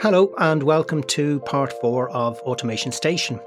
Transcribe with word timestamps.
Hello, 0.00 0.32
and 0.38 0.62
welcome 0.62 1.02
to 1.02 1.40
part 1.40 1.72
four 1.80 2.08
of 2.10 2.38
Automation 2.42 2.92
Station. 2.92 3.40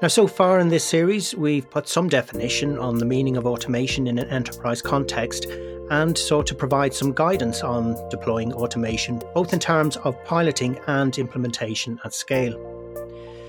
Now, 0.00 0.06
so 0.06 0.28
far 0.28 0.60
in 0.60 0.68
this 0.68 0.84
series, 0.84 1.34
we've 1.34 1.68
put 1.68 1.88
some 1.88 2.08
definition 2.08 2.78
on 2.78 2.98
the 2.98 3.04
meaning 3.04 3.36
of 3.36 3.44
automation 3.44 4.06
in 4.06 4.16
an 4.16 4.30
enterprise 4.30 4.80
context 4.80 5.46
and 5.90 6.16
sought 6.16 6.46
to 6.46 6.54
provide 6.54 6.94
some 6.94 7.12
guidance 7.12 7.64
on 7.64 7.96
deploying 8.08 8.52
automation, 8.52 9.20
both 9.34 9.52
in 9.52 9.58
terms 9.58 9.96
of 9.96 10.22
piloting 10.24 10.78
and 10.86 11.18
implementation 11.18 11.98
at 12.04 12.14
scale. 12.14 12.54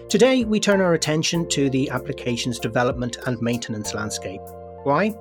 Today, 0.10 0.44
we 0.44 0.60
turn 0.60 0.82
our 0.82 0.96
attention 0.96 1.48
to 1.50 1.70
the 1.70 1.92
applications 1.92 2.58
development 2.58 3.20
and 3.28 3.40
maintenance 3.40 3.94
landscape. 3.94 4.42
Why? 4.84 5.16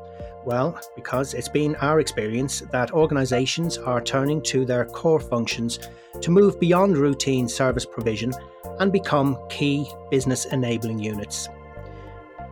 Well, 0.44 0.80
because 0.96 1.34
it's 1.34 1.48
been 1.48 1.76
our 1.76 2.00
experience 2.00 2.60
that 2.72 2.92
organisations 2.92 3.76
are 3.76 4.00
turning 4.00 4.40
to 4.42 4.64
their 4.64 4.86
core 4.86 5.20
functions 5.20 5.78
to 6.22 6.30
move 6.30 6.58
beyond 6.58 6.96
routine 6.96 7.48
service 7.48 7.84
provision 7.84 8.32
and 8.78 8.90
become 8.90 9.38
key 9.50 9.86
business 10.10 10.46
enabling 10.46 10.98
units. 10.98 11.48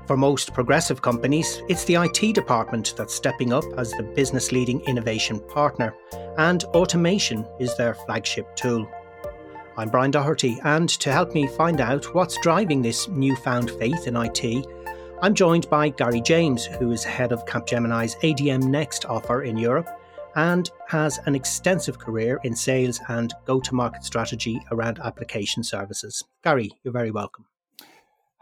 For 0.06 0.16
most 0.16 0.54
progressive 0.54 1.02
companies, 1.02 1.62
it's 1.68 1.84
the 1.84 1.96
IT 1.96 2.34
department 2.34 2.94
that's 2.96 3.14
stepping 3.14 3.52
up 3.52 3.64
as 3.76 3.92
the 3.92 4.02
business 4.02 4.52
leading 4.52 4.80
innovation 4.82 5.38
partner, 5.38 5.94
and 6.38 6.64
automation 6.64 7.46
is 7.58 7.76
their 7.76 7.94
flagship 7.94 8.54
tool. 8.56 8.88
I'm 9.76 9.90
Brian 9.90 10.10
Doherty, 10.10 10.58
and 10.64 10.88
to 10.88 11.12
help 11.12 11.34
me 11.34 11.46
find 11.46 11.80
out 11.80 12.14
what's 12.14 12.40
driving 12.40 12.80
this 12.80 13.06
newfound 13.08 13.70
faith 13.72 14.06
in 14.06 14.16
IT, 14.16 14.66
I'm 15.20 15.34
joined 15.34 15.68
by 15.68 15.88
Gary 15.88 16.20
James, 16.20 16.64
who 16.64 16.92
is 16.92 17.02
head 17.02 17.32
of 17.32 17.44
Capgemini's 17.44 18.14
ADM 18.22 18.62
Next 18.62 19.04
offer 19.04 19.42
in 19.42 19.56
Europe 19.56 19.88
and 20.36 20.70
has 20.86 21.18
an 21.26 21.34
extensive 21.34 21.98
career 21.98 22.38
in 22.44 22.54
sales 22.54 23.00
and 23.08 23.34
go 23.44 23.58
to 23.58 23.74
market 23.74 24.04
strategy 24.04 24.60
around 24.70 25.00
application 25.00 25.64
services. 25.64 26.22
Gary, 26.44 26.70
you're 26.84 26.92
very 26.92 27.10
welcome. 27.10 27.46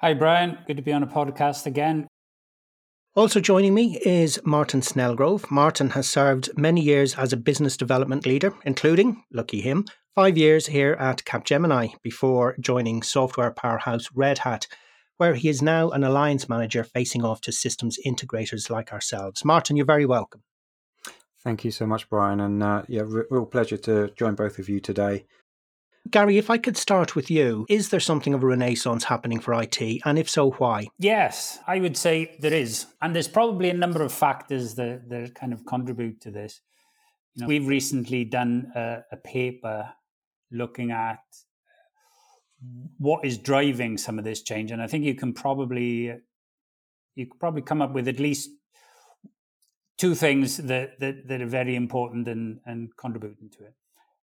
Hi, 0.01 0.13
Brian. 0.13 0.59
Good 0.67 0.77
to 0.77 0.83
be 0.83 0.93
on 0.93 1.03
a 1.03 1.07
podcast 1.07 1.65
again. 1.65 2.09
Also 3.15 3.41
joining 3.41 3.73
me 3.73 3.99
is 4.05 4.39
Martin 4.45 4.83
Snellgrove. 4.83 5.51
Martin 5.51 5.89
has 5.91 6.07
served 6.07 6.51
many 6.59 6.83
years 6.83 7.15
as 7.15 7.33
a 7.33 7.39
business 7.39 7.79
development 7.79 8.27
leader, 8.27 8.53
including, 8.67 9.25
lucky 9.33 9.63
him, 9.63 9.87
five 10.15 10.37
years 10.37 10.67
here 10.67 10.93
at 11.01 11.25
Capgemini 11.25 11.95
before 12.03 12.55
joining 12.61 13.03
software 13.03 13.51
powerhouse 13.51 14.11
Red 14.15 14.41
Hat 14.41 14.67
where 15.17 15.35
he 15.35 15.49
is 15.49 15.63
now 15.63 15.91
an 15.91 16.05
alliance 16.05 16.49
manager 16.49 16.85
facing 16.85 17.25
off 17.25 17.41
to 17.43 17.53
systems 17.53 17.99
integrators 18.07 18.71
like 18.71 18.93
ourselves. 18.93 19.45
Martin, 19.45 19.77
you're 19.77 19.87
very 19.87 20.07
welcome. 20.07 20.43
Thank 21.43 21.65
you 21.65 21.71
so 21.71 21.87
much, 21.87 22.09
Brian. 22.11 22.41
And 22.41 22.63
uh, 22.63 22.83
yeah, 22.89 23.03
real 23.07 23.47
pleasure 23.47 23.77
to 23.79 24.11
join 24.17 24.35
both 24.35 24.59
of 24.59 24.69
you 24.69 24.81
today. 24.81 25.27
Gary, 26.11 26.39
if 26.39 26.51
I 26.51 26.59
could 26.59 26.77
start 26.77 27.17
with 27.17 27.31
you, 27.31 27.67
is 27.69 27.89
there 27.89 28.01
something 28.01 28.33
of 28.35 28.43
a 28.43 28.47
renaissance 28.47 29.05
happening 29.05 29.41
for 29.41 29.61
IT? 29.61 29.81
And 30.05 30.19
if 30.19 30.31
so, 30.31 30.53
why? 30.53 30.89
Yes, 30.99 31.59
I 31.67 31.81
would 31.81 31.97
say 31.97 32.37
there 32.41 32.53
is. 32.53 32.87
And 33.03 33.15
there's 33.15 33.29
probably 33.29 33.71
a 33.71 33.75
number 33.75 34.03
of 34.03 34.13
factors 34.13 34.75
that, 34.77 35.09
that 35.09 35.35
kind 35.35 35.53
of 35.53 35.65
contribute 35.67 36.21
to 36.23 36.31
this. 36.31 36.61
You 37.35 37.43
know, 37.43 37.49
we've 37.49 37.67
recently 37.67 38.25
done 38.25 38.71
a, 38.75 38.99
a 39.13 39.17
paper 39.17 39.93
looking 40.53 40.91
at 40.91 41.21
what 42.99 43.25
is 43.25 43.39
driving 43.39 43.99
some 43.99 44.19
of 44.19 44.25
this 44.25 44.43
change? 44.43 44.71
And 44.71 44.83
i 44.83 44.87
think 44.87 45.05
you 45.05 45.15
can 45.15 45.33
probably 45.33 46.15
you 47.15 47.27
could 47.27 47.41
probably 47.41 47.63
come 47.63 47.83
up 47.83 47.93
with 47.93 48.09
at 48.09 48.21
least 48.21 48.51
two 49.99 50.15
things 50.15 50.59
that 50.59 51.01
that, 51.01 51.29
that 51.29 51.43
are 51.43 51.47
very 51.47 51.75
important 51.77 52.29
and 52.29 52.61
and 52.67 52.97
contributing 52.97 53.51
to 53.51 53.65
it. 53.65 53.75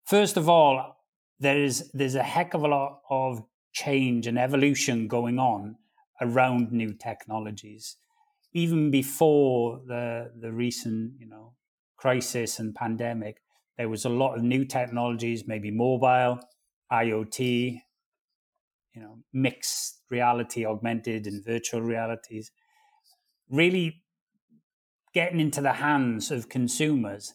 First 0.05 0.37
of 0.37 0.49
all 0.49 0.97
there 1.41 1.63
is 1.63 1.91
there's 1.93 2.15
a 2.15 2.23
heck 2.23 2.55
of 2.55 2.63
a 2.63 2.69
lot 2.69 3.01
of 3.11 3.43
change 3.73 4.27
and 4.27 4.39
evolution 4.39 5.09
going 5.09 5.39
on 5.39 5.77
around 6.21 6.71
new 6.71 6.93
technologies. 6.93 7.97
Even 8.53 8.91
before 8.91 9.81
the 9.87 10.31
the 10.39 10.53
recent 10.53 11.15
you 11.19 11.27
know 11.27 11.55
crisis 11.97 12.59
and 12.59 12.75
pandemic 12.75 13.43
there 13.77 13.89
was 13.89 14.05
a 14.05 14.09
lot 14.09 14.37
of 14.37 14.43
new 14.43 14.65
technologies 14.65 15.47
maybe 15.47 15.71
mobile 15.71 16.41
iot 16.93 17.81
you 18.95 19.01
know 19.01 19.19
mixed 19.33 20.01
reality 20.11 20.67
augmented 20.67 21.27
and 21.27 21.45
virtual 21.45 21.81
realities 21.81 22.51
really 23.49 24.03
getting 25.15 25.41
into 25.41 25.61
the 25.61 25.75
hands 25.75 26.31
of 26.31 26.49
consumers 26.49 27.35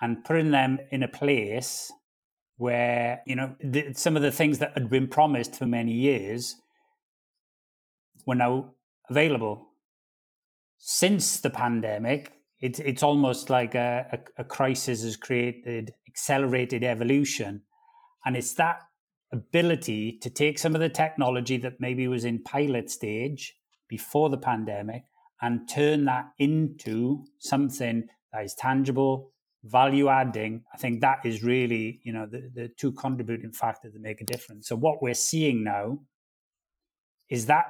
and 0.00 0.24
putting 0.24 0.50
them 0.50 0.78
in 0.90 1.02
a 1.02 1.08
place 1.08 1.92
where 2.56 3.22
you 3.26 3.36
know 3.36 3.54
the, 3.62 3.92
some 3.94 4.16
of 4.16 4.22
the 4.22 4.32
things 4.32 4.58
that 4.58 4.72
had 4.74 4.88
been 4.88 5.08
promised 5.08 5.56
for 5.56 5.66
many 5.66 5.92
years 5.92 6.56
were 8.26 8.34
now 8.34 8.72
available. 9.08 9.68
Since 10.78 11.40
the 11.40 11.50
pandemic 11.50 12.36
it's 12.60 12.78
it's 12.80 13.02
almost 13.02 13.50
like 13.50 13.74
a, 13.74 14.06
a, 14.12 14.42
a 14.42 14.44
crisis 14.44 15.02
has 15.02 15.16
created 15.16 15.92
accelerated 16.08 16.82
evolution. 16.82 17.62
And 18.24 18.36
it's 18.36 18.54
that 18.54 18.80
ability 19.32 20.18
to 20.22 20.30
take 20.30 20.58
some 20.58 20.74
of 20.74 20.80
the 20.80 20.88
technology 20.88 21.56
that 21.58 21.80
maybe 21.80 22.08
was 22.08 22.24
in 22.24 22.42
pilot 22.42 22.90
stage 22.90 23.54
before 23.88 24.30
the 24.30 24.38
pandemic 24.38 25.04
and 25.42 25.68
turn 25.68 26.04
that 26.06 26.30
into 26.38 27.24
something 27.38 28.08
that 28.32 28.44
is 28.44 28.54
tangible, 28.54 29.32
value 29.64 30.08
adding. 30.08 30.62
I 30.72 30.78
think 30.78 31.00
that 31.00 31.24
is 31.24 31.42
really, 31.42 32.00
you 32.04 32.12
know, 32.12 32.26
the, 32.26 32.50
the 32.54 32.68
two 32.68 32.92
contributing 32.92 33.52
factors 33.52 33.92
that 33.92 34.02
make 34.02 34.20
a 34.20 34.24
difference. 34.24 34.68
So 34.68 34.76
what 34.76 35.02
we're 35.02 35.14
seeing 35.14 35.64
now 35.64 35.98
is 37.28 37.46
that 37.46 37.66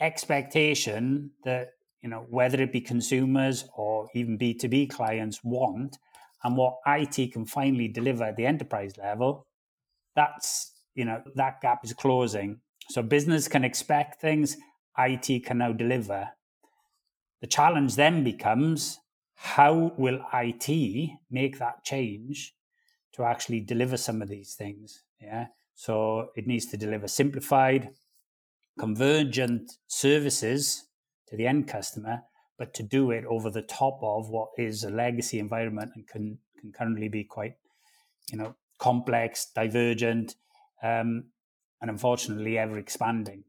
expectation 0.00 1.30
that, 1.44 1.70
you 2.02 2.08
know, 2.08 2.26
whether 2.28 2.62
it 2.62 2.72
be 2.72 2.80
consumers 2.80 3.64
or 3.74 4.08
even 4.14 4.38
B2B 4.38 4.90
clients 4.90 5.40
want 5.42 5.98
and 6.44 6.56
what 6.56 6.76
IT 6.86 7.32
can 7.32 7.46
finally 7.46 7.88
deliver 7.88 8.24
at 8.24 8.36
the 8.36 8.46
enterprise 8.46 8.96
level, 8.96 9.46
that's 10.14 10.77
you 10.98 11.04
know 11.04 11.22
that 11.36 11.60
gap 11.60 11.84
is 11.84 11.92
closing. 11.92 12.60
So 12.90 13.02
business 13.02 13.48
can 13.48 13.64
expect 13.64 14.20
things 14.20 14.56
it 14.98 15.44
can 15.44 15.58
now 15.58 15.72
deliver. 15.72 16.30
The 17.40 17.46
challenge 17.46 17.94
then 17.94 18.24
becomes 18.24 18.98
how 19.36 19.92
will 19.96 20.20
it 20.34 21.10
make 21.30 21.58
that 21.58 21.84
change 21.84 22.54
to 23.12 23.22
actually 23.22 23.60
deliver 23.60 23.96
some 23.96 24.20
of 24.20 24.28
these 24.28 24.54
things? 24.54 25.04
Yeah? 25.20 25.46
So 25.76 26.30
it 26.34 26.48
needs 26.48 26.66
to 26.66 26.76
deliver 26.76 27.06
simplified 27.06 27.90
convergent 28.76 29.70
services 29.86 30.88
to 31.28 31.36
the 31.36 31.46
end 31.46 31.68
customer 31.68 32.22
but 32.58 32.74
to 32.74 32.82
do 32.82 33.12
it 33.12 33.24
over 33.26 33.50
the 33.50 33.62
top 33.62 34.00
of 34.02 34.30
what 34.30 34.48
is 34.58 34.82
a 34.82 34.90
legacy 34.90 35.38
environment 35.38 35.92
and 35.94 36.08
can, 36.08 36.38
can 36.60 36.72
currently 36.72 37.08
be 37.08 37.22
quite 37.22 37.54
you 38.32 38.38
know 38.38 38.54
complex 38.78 39.50
divergent 39.54 40.36
um, 40.82 41.24
and 41.80 41.90
unfortunately 41.90 42.58
ever 42.58 42.78
expanding. 42.78 43.44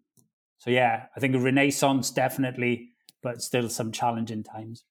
So 0.58 0.70
yeah, 0.70 1.06
I 1.16 1.20
think 1.20 1.36
a 1.36 1.40
renaissance 1.40 2.12
definitely, 2.12 2.90
but 3.24 3.42
still 3.42 3.70
some 3.70 3.92
challenging 3.92 4.44
times. 4.44 4.84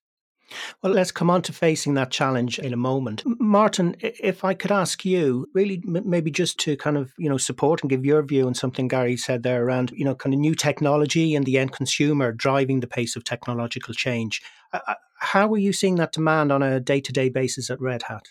Well, 0.81 0.93
let's 0.93 1.11
come 1.11 1.29
on 1.29 1.43
to 1.43 1.53
facing 1.53 1.93
that 1.93 2.09
challenge 2.09 2.57
in 2.57 2.73
a 2.73 2.77
moment. 2.77 3.23
Martin, 3.39 3.95
if 3.99 4.43
I 4.43 4.55
could 4.55 4.71
ask 4.71 5.05
you, 5.05 5.47
really, 5.53 5.81
maybe 5.85 6.31
just 6.31 6.59
to 6.61 6.75
kind 6.75 6.97
of, 6.97 7.13
you 7.19 7.29
know, 7.29 7.37
support 7.37 7.81
and 7.81 7.89
give 7.89 8.03
your 8.03 8.23
view 8.23 8.47
on 8.47 8.55
something 8.55 8.87
Gary 8.87 9.15
said 9.15 9.43
there 9.43 9.63
around, 9.63 9.91
you 9.91 10.03
know, 10.03 10.15
kind 10.15 10.33
of 10.33 10.39
new 10.39 10.55
technology 10.55 11.35
and 11.35 11.45
the 11.45 11.59
end 11.59 11.71
consumer 11.71 12.31
driving 12.31 12.79
the 12.79 12.87
pace 12.87 13.15
of 13.15 13.23
technological 13.23 13.93
change. 13.93 14.41
How 15.19 15.53
are 15.53 15.57
you 15.57 15.73
seeing 15.73 15.95
that 15.95 16.13
demand 16.13 16.51
on 16.51 16.63
a 16.63 16.79
day 16.79 17.01
to 17.01 17.11
day 17.11 17.29
basis 17.29 17.69
at 17.69 17.79
Red 17.79 18.03
Hat? 18.03 18.25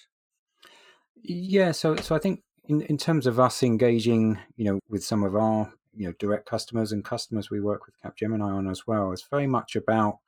Yeah, 1.23 1.73
so 1.73 1.97
so 1.97 2.15
I 2.15 2.19
think 2.19 2.43
in, 2.69 2.83
in 2.83 2.99
terms 2.99 3.27
of 3.27 3.41
us 3.41 3.63
engaging, 3.63 4.39
you 4.57 4.65
know, 4.67 4.79
with 4.89 5.03
some 5.03 5.25
of 5.25 5.35
our, 5.35 5.73
you 5.97 6.07
know, 6.07 6.13
direct 6.19 6.47
customers 6.47 6.93
and 6.93 7.05
customers 7.05 7.51
we 7.51 7.61
work 7.61 7.87
with 7.87 8.01
Capgemini 8.01 8.43
on 8.43 8.69
as 8.69 8.87
well, 8.87 9.11
it's 9.11 9.27
very 9.29 9.47
much 9.47 9.75
about 9.75 10.19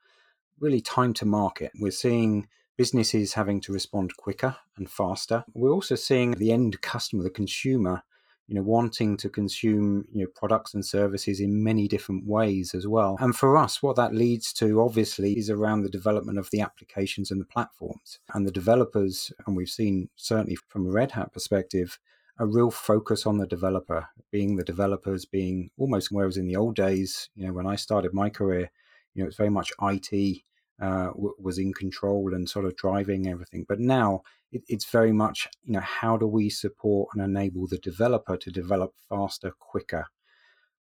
really 0.58 0.80
time 0.80 1.12
to 1.14 1.26
market. 1.26 1.70
We're 1.78 1.90
seeing 1.90 2.48
businesses 2.76 3.34
having 3.34 3.60
to 3.60 3.72
respond 3.72 4.16
quicker 4.16 4.56
and 4.76 4.90
faster. 4.90 5.44
We're 5.54 5.70
also 5.70 5.94
seeing 5.94 6.32
the 6.32 6.50
end 6.50 6.80
customer, 6.80 7.22
the 7.22 7.30
consumer, 7.30 8.02
you 8.48 8.54
know, 8.54 8.62
wanting 8.62 9.18
to 9.18 9.28
consume, 9.28 10.06
you 10.10 10.22
know, 10.22 10.30
products 10.34 10.72
and 10.72 10.84
services 10.84 11.40
in 11.40 11.62
many 11.62 11.86
different 11.86 12.26
ways 12.26 12.74
as 12.74 12.86
well. 12.88 13.16
And 13.20 13.36
for 13.36 13.56
us, 13.56 13.82
what 13.82 13.96
that 13.96 14.14
leads 14.14 14.52
to 14.54 14.80
obviously 14.80 15.38
is 15.38 15.50
around 15.50 15.82
the 15.82 15.90
development 15.90 16.38
of 16.38 16.50
the 16.50 16.62
applications 16.62 17.30
and 17.30 17.40
the 17.40 17.44
platforms. 17.44 18.18
And 18.32 18.46
the 18.46 18.50
developers, 18.50 19.30
and 19.46 19.56
we've 19.56 19.68
seen 19.68 20.08
certainly 20.16 20.56
from 20.56 20.86
a 20.86 20.90
Red 20.90 21.12
Hat 21.12 21.32
perspective, 21.32 21.98
a 22.40 22.46
real 22.46 22.70
focus 22.70 23.26
on 23.26 23.36
the 23.36 23.46
developer, 23.46 24.08
being 24.32 24.56
the 24.56 24.64
developers, 24.64 25.26
being 25.26 25.70
almost 25.76 26.08
whereas 26.10 26.38
in 26.38 26.46
the 26.46 26.56
old 26.56 26.74
days, 26.74 27.28
you 27.36 27.46
know, 27.46 27.52
when 27.52 27.66
I 27.66 27.76
started 27.76 28.14
my 28.14 28.30
career, 28.30 28.70
you 29.14 29.22
know, 29.22 29.28
it's 29.28 29.36
very 29.36 29.50
much 29.50 29.70
IT 29.82 30.42
uh, 30.80 31.08
w- 31.08 31.34
was 31.38 31.58
in 31.58 31.74
control 31.74 32.32
and 32.32 32.48
sort 32.48 32.64
of 32.64 32.76
driving 32.76 33.28
everything. 33.28 33.66
But 33.68 33.78
now 33.78 34.22
it, 34.52 34.62
it's 34.68 34.86
very 34.86 35.12
much, 35.12 35.48
you 35.64 35.74
know, 35.74 35.80
how 35.80 36.16
do 36.16 36.26
we 36.26 36.48
support 36.48 37.10
and 37.12 37.22
enable 37.22 37.66
the 37.66 37.76
developer 37.76 38.38
to 38.38 38.50
develop 38.50 38.94
faster, 39.06 39.52
quicker? 39.58 40.06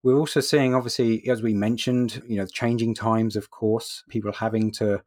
We're 0.03 0.19
also 0.19 0.41
seeing, 0.41 0.75
obviously, 0.75 1.25
as 1.29 1.41
we 1.41 1.53
mentioned, 1.53 2.21
you 2.27 2.35
know, 2.35 2.47
changing 2.47 2.95
times, 2.95 3.37
of 3.37 3.49
course, 3.49 4.03
people 4.09 4.33
having 4.33 4.71
to 4.73 5.03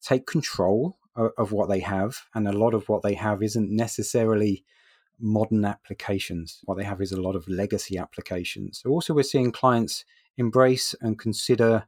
take 0.00 0.26
control 0.26 0.96
of, 1.14 1.32
of 1.36 1.52
what 1.52 1.68
they 1.68 1.80
have. 1.80 2.22
And 2.34 2.48
a 2.48 2.52
lot 2.52 2.72
of 2.72 2.88
what 2.88 3.02
they 3.02 3.14
have 3.14 3.42
isn't 3.42 3.70
necessarily 3.70 4.64
modern 5.22 5.64
applications. 5.64 6.60
What 6.64 6.76
they 6.76 6.84
have 6.84 7.00
is 7.00 7.12
a 7.12 7.20
lot 7.20 7.36
of 7.36 7.48
legacy 7.48 7.96
applications. 7.96 8.80
So 8.82 8.90
also 8.90 9.14
we're 9.14 9.22
seeing 9.22 9.52
clients 9.52 10.04
embrace 10.36 10.94
and 11.00 11.18
consider 11.18 11.86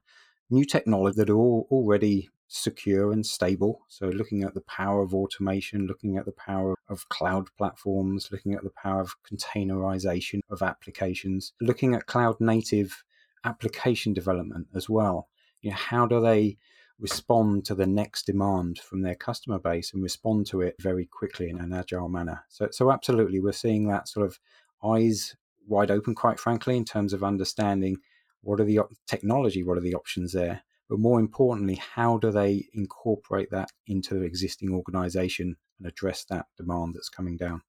new 0.51 0.65
technology 0.65 1.17
that 1.17 1.31
are 1.31 1.37
already 1.37 2.31
secure 2.49 3.13
and 3.13 3.27
stable. 3.27 3.83
So, 3.89 4.07
looking 4.07 4.45
at 4.45 4.55
the 4.55 4.61
power 4.63 5.03
of 5.03 5.15
automation, 5.15 5.87
looking 5.87 6.17
at 6.17 6.25
the 6.25 6.33
power 6.33 6.77
of 6.89 7.09
cloud 7.09 7.49
platforms, 7.57 8.29
looking 8.31 8.55
at 8.55 8.63
the 8.63 8.71
power 8.71 9.01
of 9.01 9.15
containerization 9.23 10.41
of 10.51 10.63
applications, 10.63 11.53
looking 11.61 11.95
at 11.95 12.07
cloud 12.07 12.41
native 12.41 13.03
application 13.45 14.13
development 14.13 14.69
as 14.75 14.89
well. 14.89 15.29
You 15.61 15.71
know, 15.71 15.77
how 15.77 16.07
do 16.07 16.21
they 16.21 16.59
respond 16.99 17.64
to 17.67 17.75
the 17.75 17.87
next 17.87 18.26
demand 18.26 18.79
from 18.79 19.02
their 19.02 19.14
customer 19.14 19.58
base 19.58 19.93
and 19.93 20.02
respond 20.02 20.46
to 20.46 20.61
it 20.61 20.76
very 20.81 21.06
quickly 21.06 21.49
in 21.49 21.58
an 21.58 21.73
agile 21.73 22.08
manner? 22.08 22.44
So, 22.49 22.69
so 22.70 22.91
absolutely, 22.91 23.41
we're 23.41 23.52
seeing 23.52 23.88
that 23.88 24.08
sort 24.08 24.26
of 24.26 24.38
eyes 24.85 25.37
wide 25.67 25.91
open, 25.91 26.14
quite 26.14 26.38
frankly, 26.38 26.76
in 26.76 26.85
terms 26.85 27.12
of 27.12 27.25
understanding 27.25 27.99
what 28.43 28.61
are 28.61 28.64
the 28.64 28.81
technology, 29.06 29.62
what 29.62 29.79
are 29.79 29.82
the 29.82 29.94
options 29.94 30.32
there 30.32 30.62
but 30.88 30.99
more 30.99 31.19
importantly, 31.19 31.76
how 31.76 32.19
do 32.19 32.31
they 32.31 32.69
incorporate 32.75 33.50
that 33.50 33.70
into 33.87 34.14
the 34.14 34.25
existing 34.25 34.73
organization 34.73 35.56
and 35.79 35.88
address 35.88 36.25
that 36.26 36.46
demand 36.56 36.94
that's 36.94 37.08
coming 37.08 37.37
down? 37.37 37.62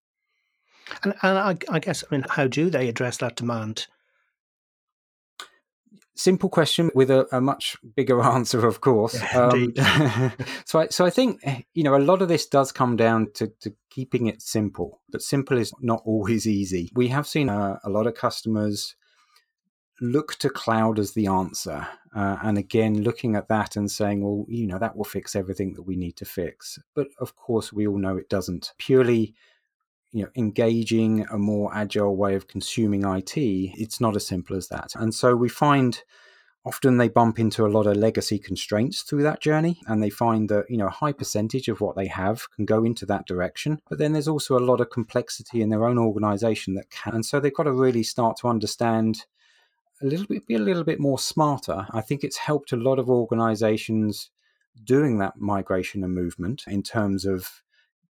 And, 1.04 1.16
and 1.22 1.38
I, 1.38 1.58
I 1.70 1.80
guess, 1.80 2.04
I 2.04 2.16
mean, 2.16 2.26
how 2.30 2.48
do 2.48 2.70
they 2.70 2.90
address 2.90 3.18
that 3.18 3.36
demand? 3.36 3.88
Simple 6.18 6.50
question 6.50 6.90
with 6.96 7.12
a, 7.12 7.28
a 7.36 7.42
much 7.42 7.76
bigger 7.96 8.22
answer, 8.36 8.66
of 8.66 8.82
course. 8.82 9.22
Yeah, 9.22 9.48
um, 9.48 9.74
so, 10.66 10.80
I, 10.80 10.88
so 10.88 11.06
I 11.06 11.10
think 11.10 11.42
you 11.74 11.84
know 11.84 11.96
a 11.96 12.00
lot 12.00 12.22
of 12.22 12.30
this 12.30 12.46
does 12.48 12.72
come 12.72 12.96
down 12.96 13.32
to, 13.34 13.48
to 13.62 13.74
keeping 13.90 14.28
it 14.28 14.42
simple, 14.42 15.02
but 15.10 15.22
simple 15.22 15.58
is 15.58 15.74
not 15.82 16.02
always 16.06 16.48
easy. 16.48 16.90
We 16.96 17.10
have 17.10 17.28
seen 17.28 17.50
uh, 17.50 17.80
a 17.84 17.90
lot 17.90 18.08
of 18.08 18.16
customers 18.16 18.96
look 20.02 20.36
to 20.36 20.50
cloud 20.50 21.00
as 21.00 21.14
the 21.14 21.28
answer. 21.28 21.88
Uh, 22.16 22.38
and 22.44 22.58
again, 22.58 23.02
looking 23.04 23.36
at 23.36 23.48
that 23.50 23.76
and 23.76 23.90
saying, 23.90 24.24
well, 24.24 24.46
you 24.48 24.68
know, 24.68 24.80
that 24.80 24.96
will 24.96 25.06
fix 25.06 25.36
everything 25.36 25.74
that 25.74 25.84
we 25.84 25.96
need 25.96 26.16
to 26.18 26.26
fix. 26.26 26.80
But 26.94 27.08
of 27.20 27.36
course, 27.36 27.74
we 27.74 27.88
all 27.88 27.98
know 27.98 28.18
it 28.18 28.30
doesn't. 28.30 28.74
Purely, 28.78 29.36
you 30.12 30.24
know, 30.24 30.30
engaging 30.36 31.26
a 31.32 31.38
more 31.38 31.72
agile 31.74 32.16
way 32.16 32.36
of 32.36 32.48
consuming 32.48 33.04
IT, 33.04 33.38
it's 33.38 34.00
not 34.00 34.16
as 34.16 34.26
simple 34.26 34.56
as 34.56 34.68
that. 34.70 34.94
And 34.96 35.14
so 35.14 35.36
we 35.36 35.50
find 35.50 36.02
often 36.66 36.98
they 36.98 37.10
bump 37.10 37.38
into 37.38 37.66
a 37.66 37.70
lot 37.70 37.86
of 37.86 37.98
legacy 37.98 38.40
constraints 38.40 39.04
through 39.04 39.22
that 39.24 39.42
journey 39.42 39.80
and 39.88 40.02
they 40.02 40.10
find 40.10 40.50
that 40.50 40.66
you 40.68 40.78
know 40.78 40.88
a 40.88 41.02
high 41.02 41.12
percentage 41.12 41.68
of 41.68 41.80
what 41.80 41.96
they 41.96 42.08
have 42.08 42.50
can 42.56 42.66
go 42.66 42.84
into 42.84 43.06
that 43.06 43.28
direction 43.28 43.80
but 43.88 44.00
then 44.00 44.14
there's 44.14 44.28
also 44.28 44.58
a 44.58 44.66
lot 44.66 44.82
of 44.82 44.90
complexity 44.90 45.62
in 45.62 45.70
their 45.70 45.86
own 45.86 46.00
organization 46.00 46.74
that 46.74 46.90
can 46.90 47.14
and 47.14 47.24
so 47.24 47.40
they've 47.40 47.54
got 47.54 47.66
to 47.66 47.72
really 47.72 48.02
start 48.02 48.36
to 48.36 48.48
understand 48.48 49.26
a 50.02 50.06
little 50.06 50.26
bit 50.26 50.46
be 50.46 50.56
a 50.56 50.60
little 50.60 50.84
bit 50.84 51.00
more 51.00 51.20
smarter. 51.20 51.88
I 51.92 52.02
think 52.02 52.24
it's 52.24 52.38
helped 52.38 52.72
a 52.72 52.78
lot 52.78 53.00
of 53.00 53.10
organizations 53.10 54.30
doing 54.84 55.20
that 55.20 55.38
migration 55.38 56.04
and 56.04 56.14
movement 56.14 56.64
in 56.68 56.84
terms 56.84 57.26
of 57.26 57.62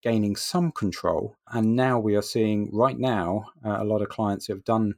gaining 0.02 0.36
some 0.36 0.72
control. 0.72 1.36
And 1.52 1.76
now 1.76 2.00
we 2.00 2.16
are 2.16 2.22
seeing 2.22 2.70
right 2.74 2.98
now 2.98 3.52
uh, 3.64 3.78
a 3.80 3.84
lot 3.84 4.02
of 4.02 4.10
clients 4.10 4.48
have 4.48 4.64
done 4.64 4.96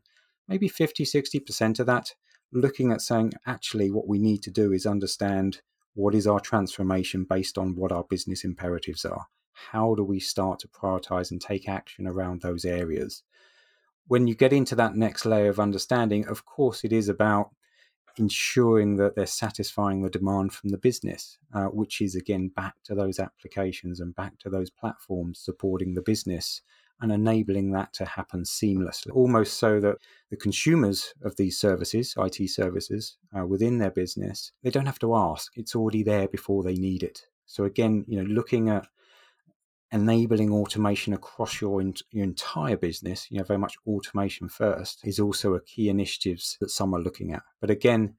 maybe 0.47 0.67
50, 0.67 1.03
60% 1.03 1.79
of 1.79 1.85
that, 1.85 2.13
looking 2.51 2.91
at 2.91 3.01
saying, 3.01 3.33
actually, 3.45 3.91
what 3.91 4.07
we 4.07 4.19
need 4.19 4.41
to 4.43 4.51
do 4.51 4.71
is 4.71 4.85
understand 4.85 5.61
what 5.93 6.15
is 6.15 6.27
our 6.27 6.39
transformation 6.39 7.25
based 7.25 7.57
on 7.57 7.75
what 7.75 7.91
our 7.91 8.03
business 8.03 8.43
imperatives 8.43 9.03
are. 9.03 9.27
How 9.71 9.95
do 9.95 10.03
we 10.03 10.19
start 10.19 10.59
to 10.59 10.67
prioritize 10.67 11.31
and 11.31 11.41
take 11.41 11.67
action 11.67 12.07
around 12.07 12.41
those 12.41 12.63
areas? 12.63 13.23
when 14.07 14.27
you 14.27 14.35
get 14.35 14.53
into 14.53 14.75
that 14.75 14.95
next 14.95 15.25
layer 15.25 15.49
of 15.49 15.59
understanding, 15.59 16.25
of 16.27 16.45
course, 16.45 16.83
it 16.83 16.93
is 16.93 17.09
about 17.09 17.51
ensuring 18.19 18.95
that 18.97 19.15
they're 19.15 19.25
satisfying 19.25 20.01
the 20.01 20.09
demand 20.09 20.53
from 20.53 20.69
the 20.69 20.77
business, 20.77 21.37
uh, 21.53 21.65
which 21.65 22.01
is 22.01 22.15
again 22.15 22.49
back 22.49 22.75
to 22.83 22.95
those 22.95 23.19
applications 23.19 23.99
and 23.99 24.15
back 24.15 24.37
to 24.39 24.49
those 24.49 24.69
platforms 24.69 25.39
supporting 25.39 25.93
the 25.93 26.01
business 26.01 26.61
and 26.99 27.11
enabling 27.11 27.71
that 27.71 27.93
to 27.93 28.05
happen 28.05 28.43
seamlessly, 28.43 29.11
almost 29.13 29.59
so 29.59 29.79
that 29.79 29.97
the 30.31 30.35
consumers 30.35 31.13
of 31.23 31.35
these 31.35 31.59
services, 31.59 32.15
IT 32.17 32.49
services, 32.49 33.17
uh, 33.37 33.45
within 33.45 33.77
their 33.77 33.91
business, 33.91 34.51
they 34.63 34.71
don't 34.71 34.87
have 34.87 34.99
to 34.99 35.15
ask; 35.15 35.51
it's 35.55 35.75
already 35.75 36.03
there 36.03 36.27
before 36.27 36.63
they 36.63 36.75
need 36.75 37.03
it. 37.03 37.27
So 37.45 37.65
again, 37.65 38.03
you 38.07 38.21
know, 38.21 38.29
looking 38.29 38.69
at 38.69 38.87
enabling 39.91 40.51
automation 40.51 41.13
across 41.13 41.61
your, 41.61 41.81
your 42.11 42.23
entire 42.23 42.77
business, 42.77 43.27
you 43.31 43.37
know, 43.37 43.43
very 43.43 43.59
much 43.59 43.75
automation 43.87 44.49
first, 44.49 44.99
is 45.05 45.19
also 45.19 45.53
a 45.53 45.61
key 45.61 45.89
initiatives 45.89 46.57
that 46.59 46.69
some 46.69 46.93
are 46.93 47.01
looking 47.01 47.33
at. 47.33 47.43
But 47.61 47.69
again, 47.69 48.15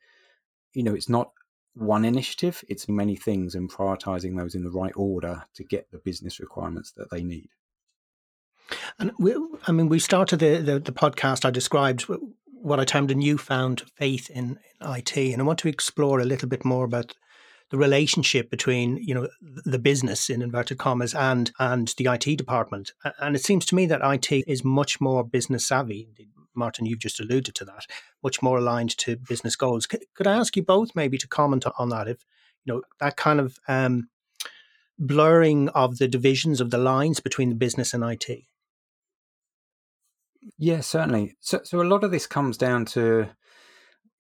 you 0.73 0.83
know, 0.83 0.95
it's 0.95 1.09
not 1.09 1.33
one 1.75 2.05
initiative, 2.05 2.65
it's 2.69 2.89
many 2.89 3.17
things 3.17 3.55
and 3.55 3.71
prioritizing 3.71 4.37
those 4.37 4.55
in 4.55 4.65
the 4.65 4.71
right 4.71 4.93
order 4.97 5.45
to 5.55 5.65
get 5.65 5.91
the 5.91 5.99
business 5.99 6.41
requirements 6.41 6.93
that 6.93 7.11
they 7.11 7.23
need. 7.23 7.51
And 8.99 9.13
we, 9.19 9.35
I 9.67 9.73
mean, 9.73 9.89
we 9.89 9.99
started 9.99 10.41
the, 10.41 10.57
the, 10.57 10.79
the 10.79 10.93
podcast. 10.93 11.45
I 11.45 11.51
described 11.51 12.03
what 12.03 12.81
I 12.81 12.85
termed 12.85 13.11
a 13.11 13.15
newfound 13.15 13.83
faith 13.95 14.29
in 14.31 14.59
IT, 14.81 15.17
and 15.17 15.41
I 15.41 15.45
want 15.45 15.59
to 15.61 15.69
explore 15.69 16.21
a 16.21 16.25
little 16.25 16.49
bit 16.49 16.65
more 16.65 16.85
about 16.85 17.15
the 17.71 17.79
relationship 17.79 18.51
between 18.51 18.97
you 18.99 19.15
know 19.15 19.29
the 19.41 19.79
business 19.79 20.31
in 20.31 20.43
inverted 20.43 20.79
commas 20.79 21.15
and 21.15 21.53
and 21.59 21.95
the 21.97 22.07
IT 22.07 22.37
department. 22.37 22.93
And 23.21 23.37
it 23.37 23.45
seems 23.45 23.67
to 23.67 23.75
me 23.75 23.87
that 23.87 24.01
IT 24.03 24.45
is 24.47 24.65
much 24.65 25.01
more 25.01 25.25
business 25.25 25.67
savvy. 25.67 26.09
Martin, 26.55 26.87
you've 26.87 26.99
just 26.99 27.21
alluded 27.21 27.55
to 27.55 27.65
that, 27.67 27.87
much 28.23 28.43
more 28.43 28.59
aligned 28.59 28.97
to 28.99 29.17
business 29.17 29.55
goals. 29.55 29.87
Could, 29.87 30.05
could 30.15 30.27
I 30.27 30.37
ask 30.37 30.57
you 30.57 30.63
both 30.65 30.97
maybe 30.97 31.17
to 31.19 31.29
comment 31.29 31.65
on 31.79 31.91
that? 31.91 32.09
If 32.09 32.25
you 32.65 32.75
know 32.75 32.83
that 33.01 33.17
kind 33.17 33.39
of 33.39 33.59
um, 33.69 34.09
blurring 34.99 35.69
of 35.71 35.99
the 35.99 36.09
divisions 36.09 36.61
of 36.61 36.71
the 36.71 36.79
lines 36.79 37.21
between 37.21 37.51
the 37.51 37.55
business 37.55 37.95
and 37.95 38.03
IT. 38.03 38.45
Yeah, 40.57 40.81
certainly. 40.81 41.37
So, 41.41 41.61
so 41.63 41.81
a 41.81 41.85
lot 41.85 42.05
of 42.05 42.11
this 42.11 42.27
comes 42.27 42.57
down 42.57 42.85
to 42.87 43.29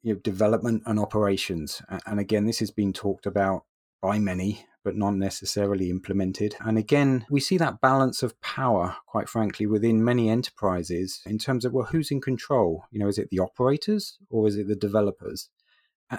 you 0.02 0.14
know, 0.14 0.20
development 0.20 0.82
and 0.86 0.98
operations. 0.98 1.82
And 2.06 2.20
again, 2.20 2.46
this 2.46 2.60
has 2.60 2.70
been 2.70 2.92
talked 2.92 3.26
about 3.26 3.64
by 4.00 4.18
many, 4.18 4.64
but 4.84 4.96
not 4.96 5.16
necessarily 5.16 5.90
implemented. 5.90 6.54
And 6.60 6.78
again, 6.78 7.26
we 7.28 7.40
see 7.40 7.58
that 7.58 7.80
balance 7.80 8.22
of 8.22 8.40
power, 8.40 8.96
quite 9.06 9.28
frankly, 9.28 9.66
within 9.66 10.04
many 10.04 10.30
enterprises 10.30 11.20
in 11.26 11.38
terms 11.38 11.64
of, 11.64 11.72
well, 11.72 11.86
who's 11.86 12.10
in 12.10 12.20
control? 12.20 12.84
You 12.90 13.00
know, 13.00 13.08
is 13.08 13.18
it 13.18 13.28
the 13.30 13.40
operators 13.40 14.18
or 14.30 14.46
is 14.46 14.56
it 14.56 14.68
the 14.68 14.76
developers? 14.76 15.48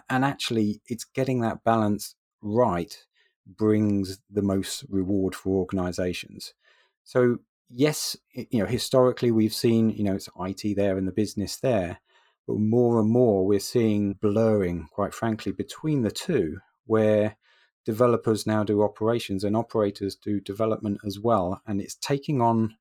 And 0.09 0.23
actually, 0.25 0.81
it's 0.87 1.05
getting 1.05 1.41
that 1.41 1.63
balance 1.63 2.15
right 2.41 2.95
brings 3.47 4.19
the 4.29 4.43
most 4.43 4.85
reward 4.89 5.33
for 5.33 5.55
organizations. 5.55 6.53
So, 7.05 7.39
yes, 7.69 8.15
you 8.33 8.59
know, 8.59 8.67
historically 8.67 9.31
we've 9.31 9.53
seen, 9.53 9.89
you 9.89 10.03
know, 10.03 10.13
it's 10.13 10.29
IT 10.39 10.75
there 10.75 10.97
and 10.97 11.07
the 11.07 11.11
business 11.11 11.55
there. 11.57 12.01
But 12.49 12.57
more 12.57 12.99
and 12.99 13.11
more, 13.11 13.45
we're 13.45 13.59
seeing 13.59 14.13
blurring, 14.13 14.87
quite 14.91 15.13
frankly, 15.13 15.51
between 15.51 16.01
the 16.01 16.09
two, 16.09 16.57
where 16.87 17.37
developers 17.85 18.47
now 18.47 18.63
do 18.63 18.81
operations 18.81 19.43
and 19.43 19.55
operators 19.55 20.15
do 20.15 20.39
development 20.39 20.97
as 21.05 21.19
well. 21.19 21.61
And 21.67 21.79
it's 21.79 21.93
taking 21.93 22.41
on 22.41 22.75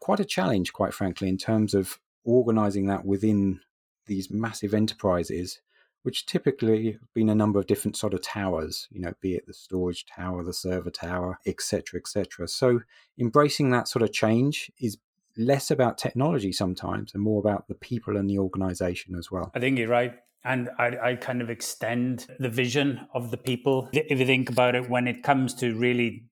quite 0.00 0.18
a 0.18 0.24
challenge, 0.24 0.72
quite 0.72 0.92
frankly, 0.92 1.28
in 1.28 1.38
terms 1.38 1.72
of 1.72 2.00
organizing 2.24 2.86
that 2.86 3.04
within 3.04 3.60
these 4.06 4.28
massive 4.28 4.74
enterprises, 4.74 5.60
which 6.02 6.26
typically 6.26 6.94
have 6.94 7.14
been 7.14 7.28
a 7.28 7.34
number 7.34 7.60
of 7.60 7.68
different 7.68 7.96
sort 7.96 8.12
of 8.12 8.22
towers, 8.22 8.88
you 8.90 9.00
know, 9.00 9.12
be 9.20 9.36
it 9.36 9.46
the 9.46 9.54
storage 9.54 10.04
tower, 10.06 10.42
the 10.42 10.52
server 10.52 10.90
tower, 10.90 11.38
etc., 11.46 12.00
etc. 12.00 12.48
So 12.48 12.80
embracing 13.20 13.70
that 13.70 13.86
sort 13.86 14.02
of 14.02 14.12
change 14.12 14.68
is 14.80 14.98
less 15.36 15.70
about 15.70 15.98
technology 15.98 16.52
sometimes 16.52 17.12
and 17.14 17.22
more 17.22 17.40
about 17.40 17.68
the 17.68 17.74
people 17.74 18.16
and 18.16 18.28
the 18.28 18.38
organization 18.38 19.14
as 19.16 19.30
well. 19.30 19.50
I 19.54 19.60
think 19.60 19.78
you're 19.78 19.88
right. 19.88 20.14
And 20.44 20.70
I, 20.78 20.96
I 21.02 21.14
kind 21.16 21.42
of 21.42 21.50
extend 21.50 22.26
the 22.38 22.48
vision 22.48 23.00
of 23.12 23.30
the 23.30 23.36
people. 23.36 23.88
If 23.92 24.18
you 24.18 24.26
think 24.26 24.48
about 24.48 24.76
it, 24.76 24.88
when 24.88 25.08
it 25.08 25.22
comes 25.24 25.54
to 25.54 25.76
really 25.76 26.26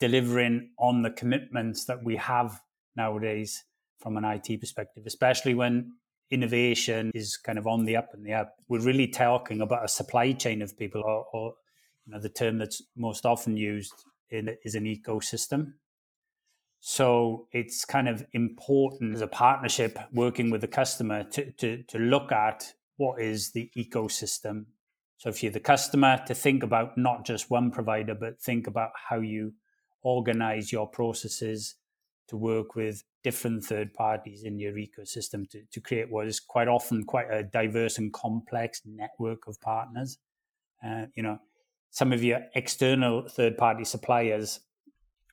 delivering 0.00 0.70
on 0.78 1.02
the 1.02 1.10
commitments 1.10 1.84
that 1.86 2.02
we 2.02 2.16
have 2.16 2.60
nowadays 2.96 3.64
from 3.98 4.16
an 4.16 4.24
IT 4.24 4.60
perspective, 4.60 5.04
especially 5.06 5.54
when 5.54 5.92
innovation 6.30 7.10
is 7.14 7.36
kind 7.36 7.58
of 7.58 7.66
on 7.66 7.84
the 7.84 7.96
up 7.96 8.10
and 8.12 8.24
the 8.24 8.32
up, 8.32 8.54
we're 8.68 8.80
really 8.80 9.08
talking 9.08 9.60
about 9.60 9.84
a 9.84 9.88
supply 9.88 10.32
chain 10.32 10.62
of 10.62 10.78
people 10.78 11.02
or, 11.04 11.26
or 11.32 11.54
you 12.06 12.12
know, 12.12 12.20
the 12.20 12.28
term 12.28 12.58
that's 12.58 12.82
most 12.96 13.26
often 13.26 13.56
used 13.56 13.92
in, 14.30 14.56
is 14.64 14.74
an 14.74 14.84
ecosystem. 14.84 15.72
So 16.80 17.48
it's 17.52 17.84
kind 17.84 18.08
of 18.08 18.24
important 18.32 19.14
as 19.14 19.20
a 19.20 19.26
partnership 19.26 19.98
working 20.12 20.50
with 20.50 20.60
the 20.60 20.68
customer 20.68 21.24
to, 21.24 21.50
to, 21.52 21.82
to 21.84 21.98
look 21.98 22.30
at 22.32 22.72
what 22.96 23.20
is 23.20 23.52
the 23.52 23.70
ecosystem. 23.76 24.66
So 25.16 25.28
if 25.28 25.42
you're 25.42 25.52
the 25.52 25.60
customer, 25.60 26.20
to 26.26 26.34
think 26.34 26.62
about 26.62 26.96
not 26.96 27.26
just 27.26 27.50
one 27.50 27.70
provider, 27.70 28.14
but 28.14 28.40
think 28.40 28.66
about 28.66 28.90
how 29.08 29.20
you 29.20 29.54
organize 30.02 30.70
your 30.70 30.86
processes 30.86 31.74
to 32.28 32.36
work 32.36 32.76
with 32.76 33.02
different 33.24 33.64
third 33.64 33.92
parties 33.94 34.44
in 34.44 34.58
your 34.58 34.74
ecosystem 34.74 35.48
to, 35.50 35.62
to 35.72 35.80
create 35.80 36.10
what 36.10 36.26
is 36.28 36.38
quite 36.38 36.68
often 36.68 37.04
quite 37.04 37.26
a 37.30 37.42
diverse 37.42 37.98
and 37.98 38.12
complex 38.12 38.82
network 38.84 39.48
of 39.48 39.60
partners. 39.60 40.18
Uh, 40.86 41.06
you 41.14 41.22
know, 41.22 41.38
some 41.90 42.12
of 42.12 42.22
your 42.22 42.40
external 42.54 43.26
third 43.28 43.56
party 43.56 43.84
suppliers 43.84 44.60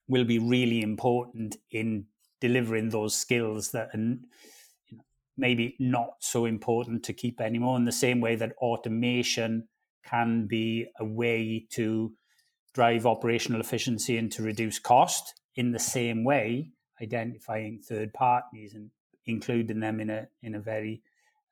will 0.07 0.23
be 0.23 0.39
really 0.39 0.81
important 0.81 1.55
in 1.71 2.05
delivering 2.41 2.89
those 2.89 3.15
skills 3.15 3.71
that 3.71 3.89
are 3.93 4.15
maybe 5.37 5.75
not 5.79 6.11
so 6.19 6.45
important 6.45 7.03
to 7.03 7.13
keep 7.13 7.41
anymore 7.41 7.77
in 7.77 7.85
the 7.85 7.91
same 7.91 8.21
way 8.21 8.35
that 8.35 8.53
automation 8.59 9.67
can 10.05 10.45
be 10.47 10.85
a 10.99 11.05
way 11.05 11.65
to 11.71 12.13
drive 12.73 13.05
operational 13.05 13.59
efficiency 13.59 14.17
and 14.17 14.31
to 14.31 14.43
reduce 14.43 14.79
cost 14.79 15.33
in 15.55 15.71
the 15.71 15.79
same 15.79 16.23
way 16.23 16.69
identifying 17.01 17.81
third 17.81 18.13
parties 18.13 18.73
and 18.73 18.89
including 19.25 19.79
them 19.79 19.99
in 19.99 20.09
a 20.09 20.27
in 20.43 20.55
a 20.55 20.59
very 20.59 21.01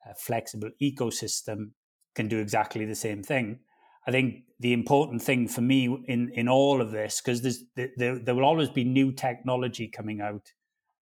uh, 0.08 0.12
flexible 0.16 0.70
ecosystem 0.80 1.70
can 2.14 2.28
do 2.28 2.38
exactly 2.38 2.84
the 2.84 2.94
same 2.94 3.22
thing. 3.22 3.58
I 4.06 4.10
think 4.10 4.44
the 4.60 4.72
important 4.72 5.22
thing 5.22 5.48
for 5.48 5.60
me 5.60 5.86
in 6.06 6.30
in 6.34 6.48
all 6.48 6.80
of 6.80 6.90
this 6.90 7.20
because 7.20 7.42
there's 7.42 7.64
there, 7.74 8.18
there 8.18 8.34
will 8.34 8.44
always 8.44 8.70
be 8.70 8.84
new 8.84 9.12
technology 9.12 9.88
coming 9.88 10.20
out, 10.20 10.52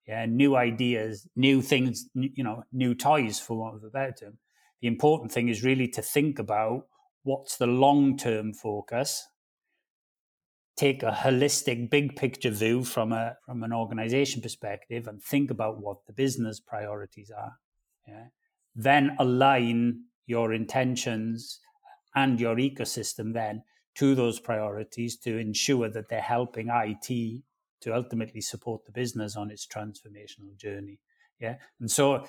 yeah, 0.07 0.27
new 0.27 0.57
ideas, 0.57 1.29
new 1.37 1.63
things, 1.63 2.09
you 2.15 2.45
know, 2.45 2.65
new 2.73 2.95
toys 2.95 3.41
for 3.41 3.59
want 3.59 3.77
of 3.77 3.85
a 3.85 3.91
better 3.91 4.13
term. 4.13 4.39
The 4.81 4.89
important 4.89 5.33
thing 5.33 5.49
is 5.49 5.63
really 5.63 5.89
to 5.89 6.03
think 6.03 6.39
about 6.39 6.87
what's 7.23 7.57
the 7.57 7.67
long 7.67 8.17
term 8.17 8.53
focus 8.53 9.27
take 10.77 11.03
a 11.03 11.11
holistic 11.11 11.91
big 11.91 12.17
picture 12.17 12.51
view 12.51 12.83
from 12.83 13.13
a 13.13 13.37
from 13.45 13.63
an 13.63 13.73
organization 13.73 14.41
perspective 14.41 15.07
and 15.07 15.23
think 15.23 15.51
about 15.51 15.81
what 15.81 15.99
the 16.07 16.13
business 16.13 16.61
priorities 16.61 17.31
are 17.31 17.59
yeah? 18.09 18.25
then 18.75 19.15
align 19.19 20.05
your 20.27 20.53
intentions 20.53 21.61
and 22.15 22.41
your 22.41 22.57
ecosystem 22.57 23.33
then 23.33 23.63
to 23.95 24.15
those 24.15 24.39
priorities 24.41 25.17
to 25.17 25.39
ensure 25.39 25.89
that 25.89 26.09
they're 26.09 26.21
helping 26.21 26.69
IT 26.71 27.43
to 27.81 27.95
ultimately 27.95 28.41
support 28.41 28.85
the 28.85 28.93
business 28.93 29.37
on 29.37 29.51
its 29.51 29.67
transformational 29.67 30.57
journey 30.57 30.99
yeah 31.41 31.57
and 31.81 31.91
so 31.91 32.25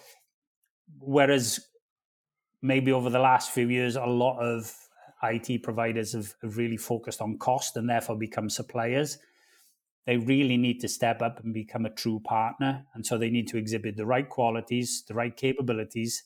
whereas 1.00 1.60
maybe 2.62 2.92
over 2.92 3.10
the 3.10 3.20
last 3.20 3.52
few 3.52 3.70
years 3.70 3.96
a 3.96 4.06
lot 4.06 4.40
of 4.40 4.74
IT 5.24 5.64
providers 5.64 6.14
have, 6.14 6.36
have 6.42 6.58
really 6.58 6.78
focused 6.78 7.22
on 7.22 7.38
cost 7.38 7.78
and 7.78 7.90
therefore 7.90 8.18
become 8.18 8.50
suppliers. 8.50 9.18
They 10.06 10.18
really 10.18 10.58
need 10.58 10.82
to 10.82 10.90
step 10.90 11.22
up 11.22 11.42
and 11.44 11.54
become 11.54 11.86
a 11.86 11.90
true 11.90 12.20
partner. 12.20 12.86
And 12.94 13.06
so 13.06 13.18
they 13.18 13.30
need 13.30 13.48
to 13.50 13.58
exhibit 13.58 13.96
the 13.96 14.06
right 14.06 14.28
qualities, 14.28 15.04
the 15.08 15.14
right 15.14 15.36
capabilities 15.36 16.24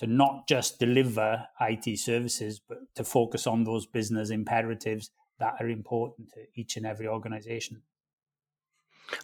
to 0.00 0.06
not 0.06 0.48
just 0.48 0.78
deliver 0.78 1.46
IT 1.60 1.98
services, 1.98 2.60
but 2.66 2.78
to 2.96 3.04
focus 3.04 3.46
on 3.46 3.64
those 3.64 3.86
business 3.86 4.30
imperatives 4.30 5.10
that 5.38 5.54
are 5.60 5.68
important 5.68 6.30
to 6.34 6.40
each 6.54 6.76
and 6.76 6.86
every 6.86 7.06
organization. 7.06 7.82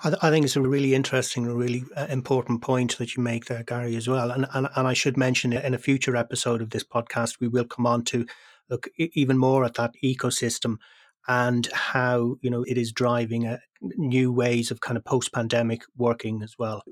I, 0.04 0.10
th- 0.10 0.22
I, 0.22 0.30
think 0.30 0.44
it's 0.44 0.56
a 0.56 0.60
really 0.60 0.94
interesting, 0.94 1.46
a 1.46 1.54
really 1.54 1.84
uh, 1.96 2.06
important 2.10 2.60
point 2.60 2.98
that 2.98 3.16
you 3.16 3.22
make 3.22 3.46
there, 3.46 3.62
Gary, 3.62 3.96
as 3.96 4.08
well. 4.08 4.30
And, 4.30 4.46
and 4.52 4.68
and 4.76 4.86
I 4.86 4.92
should 4.92 5.16
mention 5.16 5.52
in 5.52 5.74
a 5.74 5.78
future 5.78 6.16
episode 6.16 6.60
of 6.60 6.70
this 6.70 6.84
podcast, 6.84 7.40
we 7.40 7.48
will 7.48 7.64
come 7.64 7.86
on 7.86 8.04
to 8.04 8.26
look 8.68 8.88
even 8.98 9.38
more 9.38 9.64
at 9.64 9.74
that 9.74 9.94
ecosystem 10.04 10.76
and 11.28 11.68
how 11.72 12.36
you 12.40 12.50
know 12.50 12.62
it 12.64 12.78
is 12.78 12.92
driving 12.92 13.46
a, 13.46 13.54
uh, 13.54 13.56
new 13.96 14.30
ways 14.30 14.70
of 14.70 14.80
kind 14.80 14.98
of 14.98 15.04
post-pandemic 15.04 15.82
working 15.96 16.42
as 16.42 16.54
well. 16.58 16.82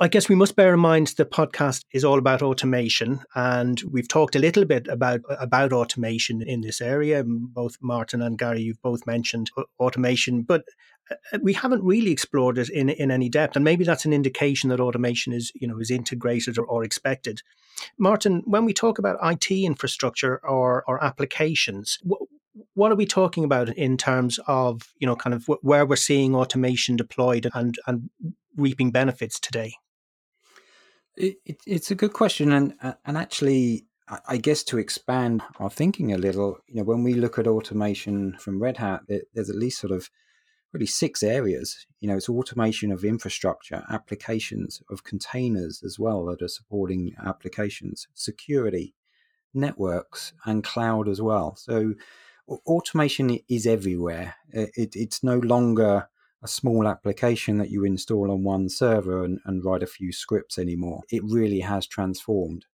I 0.00 0.08
guess 0.08 0.30
we 0.30 0.34
must 0.34 0.56
bear 0.56 0.72
in 0.72 0.80
mind 0.80 1.08
the 1.08 1.26
podcast 1.26 1.84
is 1.92 2.04
all 2.04 2.18
about 2.18 2.42
automation, 2.42 3.20
and 3.34 3.80
we've 3.90 4.08
talked 4.08 4.36
a 4.36 4.38
little 4.38 4.64
bit 4.64 4.88
about 4.88 5.20
about 5.28 5.72
automation 5.72 6.42
in 6.42 6.62
this 6.62 6.80
area. 6.80 7.22
Both 7.24 7.76
Martin 7.82 8.22
and 8.22 8.38
Gary, 8.38 8.62
you've 8.62 8.82
both 8.82 9.06
mentioned 9.06 9.50
automation, 9.78 10.42
but 10.42 10.62
uh, 10.62 10.97
Uh, 11.10 11.38
we 11.42 11.52
haven't 11.52 11.82
really 11.84 12.10
explored 12.10 12.58
it 12.58 12.68
in 12.68 12.88
in 12.88 13.10
any 13.10 13.28
depth, 13.28 13.56
and 13.56 13.64
maybe 13.64 13.84
that's 13.84 14.04
an 14.04 14.12
indication 14.12 14.70
that 14.70 14.80
automation 14.80 15.32
is 15.32 15.52
you 15.54 15.66
know 15.66 15.78
is 15.78 15.90
integrated 15.90 16.58
or, 16.58 16.66
or 16.66 16.84
expected. 16.84 17.42
Martin, 17.98 18.42
when 18.44 18.64
we 18.64 18.72
talk 18.72 18.98
about 18.98 19.18
IT 19.22 19.50
infrastructure 19.50 20.40
or, 20.44 20.84
or 20.86 21.02
applications, 21.02 21.98
what 22.74 22.92
are 22.92 22.96
we 22.96 23.06
talking 23.06 23.44
about 23.44 23.68
in 23.70 23.96
terms 23.96 24.38
of 24.46 24.92
you 24.98 25.06
know 25.06 25.16
kind 25.16 25.34
of 25.34 25.46
where 25.62 25.86
we're 25.86 25.96
seeing 25.96 26.34
automation 26.34 26.96
deployed 26.96 27.50
and 27.54 27.76
and 27.86 28.10
reaping 28.56 28.90
benefits 28.90 29.38
today? 29.38 29.74
It, 31.16 31.36
it, 31.44 31.56
it's 31.66 31.90
a 31.90 31.96
good 31.96 32.12
question, 32.12 32.52
and 32.52 32.74
and 33.04 33.16
actually, 33.16 33.86
I 34.26 34.36
guess 34.36 34.62
to 34.64 34.78
expand 34.78 35.42
our 35.58 35.70
thinking 35.70 36.12
a 36.12 36.18
little, 36.18 36.58
you 36.66 36.76
know, 36.76 36.84
when 36.84 37.02
we 37.02 37.14
look 37.14 37.38
at 37.38 37.46
automation 37.46 38.36
from 38.38 38.62
Red 38.62 38.76
Hat, 38.76 39.02
there's 39.08 39.50
at 39.50 39.56
least 39.56 39.80
sort 39.80 39.92
of 39.92 40.08
really 40.72 40.86
six 40.86 41.22
areas. 41.22 41.86
You 42.00 42.08
know, 42.08 42.16
it's 42.16 42.28
automation 42.28 42.92
of 42.92 43.04
infrastructure, 43.04 43.84
applications, 43.90 44.82
of 44.90 45.04
containers 45.04 45.82
as 45.84 45.98
well 45.98 46.26
that 46.26 46.42
are 46.42 46.48
supporting 46.48 47.14
applications, 47.24 48.08
security, 48.14 48.94
networks, 49.54 50.32
and 50.44 50.62
cloud 50.64 51.08
as 51.08 51.20
well. 51.20 51.56
So 51.56 51.94
automation 52.66 53.38
is 53.48 53.66
everywhere. 53.66 54.36
It, 54.50 54.94
it's 54.94 55.22
no 55.22 55.38
longer 55.38 56.08
a 56.42 56.48
small 56.48 56.86
application 56.86 57.58
that 57.58 57.70
you 57.70 57.84
install 57.84 58.30
on 58.30 58.44
one 58.44 58.68
server 58.68 59.24
and, 59.24 59.40
and 59.44 59.64
write 59.64 59.82
a 59.82 59.88
few 59.88 60.12
scripts 60.12 60.58
anymore. 60.58 61.02
It 61.10 61.22
really 61.24 61.60
has 61.60 61.86
transformed 61.86 62.64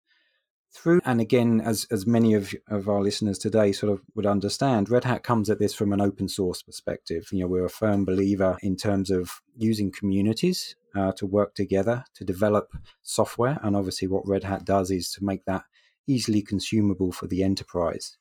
through 0.75 1.01
and 1.05 1.21
again 1.21 1.61
as 1.61 1.87
as 1.91 2.07
many 2.07 2.35
of, 2.35 2.53
of 2.69 2.89
our 2.89 3.01
listeners 3.01 3.39
today 3.39 3.73
sort 3.73 3.93
of 3.93 4.03
would 4.15 4.27
understand 4.27 4.91
red 4.91 5.05
hat 5.05 5.23
comes 5.23 5.49
at 5.49 5.59
this 5.59 5.73
from 5.73 5.93
an 5.93 6.01
open 6.01 6.29
source 6.29 6.63
perspective. 6.63 7.29
You 7.31 7.41
know 7.41 7.47
we're 7.47 7.65
a 7.65 7.71
firm 7.71 8.05
believer 8.05 8.59
in 8.63 8.77
terms 8.77 9.11
of 9.11 9.41
using 9.57 9.91
communities 9.93 10.75
uh, 10.95 11.13
to 11.13 11.27
work 11.27 11.55
together 11.55 12.05
to 12.15 12.25
develop 12.25 12.73
software 13.03 13.59
and 13.63 13.77
obviously 13.77 14.09
what 14.09 14.29
red 14.29 14.45
hat 14.45 14.65
does 14.65 14.91
is 14.91 15.11
to 15.13 15.25
make 15.25 15.45
that 15.45 15.65
easily 16.07 16.43
consumable 16.43 17.13
for 17.13 17.27
the 17.27 17.43
enterprise. 17.43 18.17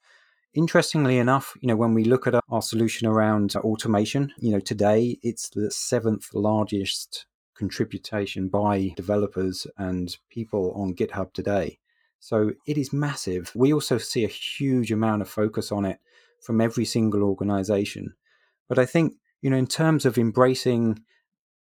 Interestingly 0.54 1.18
enough 1.18 1.56
you 1.60 1.68
know 1.68 1.76
when 1.76 1.94
we 1.94 2.04
look 2.04 2.28
at 2.28 2.36
our 2.50 2.62
solution 2.62 3.08
around 3.08 3.56
automation 3.56 4.32
you 4.38 4.52
know 4.52 4.60
today 4.60 5.18
it's 5.24 5.50
the 5.50 5.72
seventh 5.72 6.30
largest 6.34 7.26
contribution 7.56 8.48
by 8.48 8.92
developers 8.96 9.68
and 9.78 10.18
people 10.30 10.74
on 10.76 10.94
github 10.94 11.34
today 11.34 11.80
so 12.24 12.54
it 12.66 12.78
is 12.78 12.94
massive. 12.94 13.52
We 13.54 13.74
also 13.74 13.98
see 13.98 14.24
a 14.24 14.30
huge 14.30 14.94
amount 14.94 15.22
of 15.22 15.28
focus 15.28 15.74
on 15.74 15.84
it 15.84 16.00
from 16.40 16.62
every 16.62 16.86
single 16.86 17.22
organization. 17.22 18.14
But 18.70 18.80
I 18.80 18.86
think, 18.86 19.16
you 19.42 19.50
know, 19.50 19.58
in 19.58 19.68
terms 19.68 20.06
of 20.06 20.18
embracing 20.18 21.04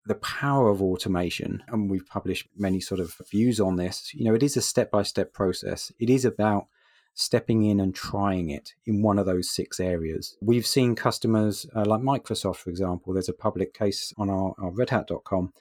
the 0.06 0.16
power 0.16 0.68
of 0.68 0.82
automation, 0.82 1.64
and 1.70 1.90
we've 1.90 2.06
published 2.06 2.50
many 2.58 2.82
sort 2.82 3.00
of 3.00 3.16
views 3.32 3.62
on 3.62 3.78
this, 3.78 4.14
you 4.14 4.26
know, 4.26 4.34
it 4.34 4.44
is 4.44 4.58
a 4.58 4.62
step 4.62 4.92
by 4.92 5.04
step 5.04 5.32
process. 5.32 5.94
It 5.98 6.10
is 6.10 6.26
about 6.26 6.68
stepping 7.14 7.64
in 7.64 7.80
and 7.80 7.96
trying 7.96 8.50
it 8.50 8.74
in 8.86 9.02
one 9.02 9.18
of 9.18 9.26
those 9.26 9.50
six 9.50 9.80
areas. 9.80 10.36
We've 10.42 10.68
seen 10.68 10.94
customers 10.94 11.68
uh, 11.74 11.86
like 11.86 12.02
Microsoft, 12.02 12.58
for 12.58 12.70
example, 12.70 13.14
there's 13.14 13.30
a 13.30 13.34
public 13.34 13.74
case 13.74 14.14
on 14.18 14.30
our, 14.30 14.54
our 14.58 14.72
redhat.com 14.72 15.54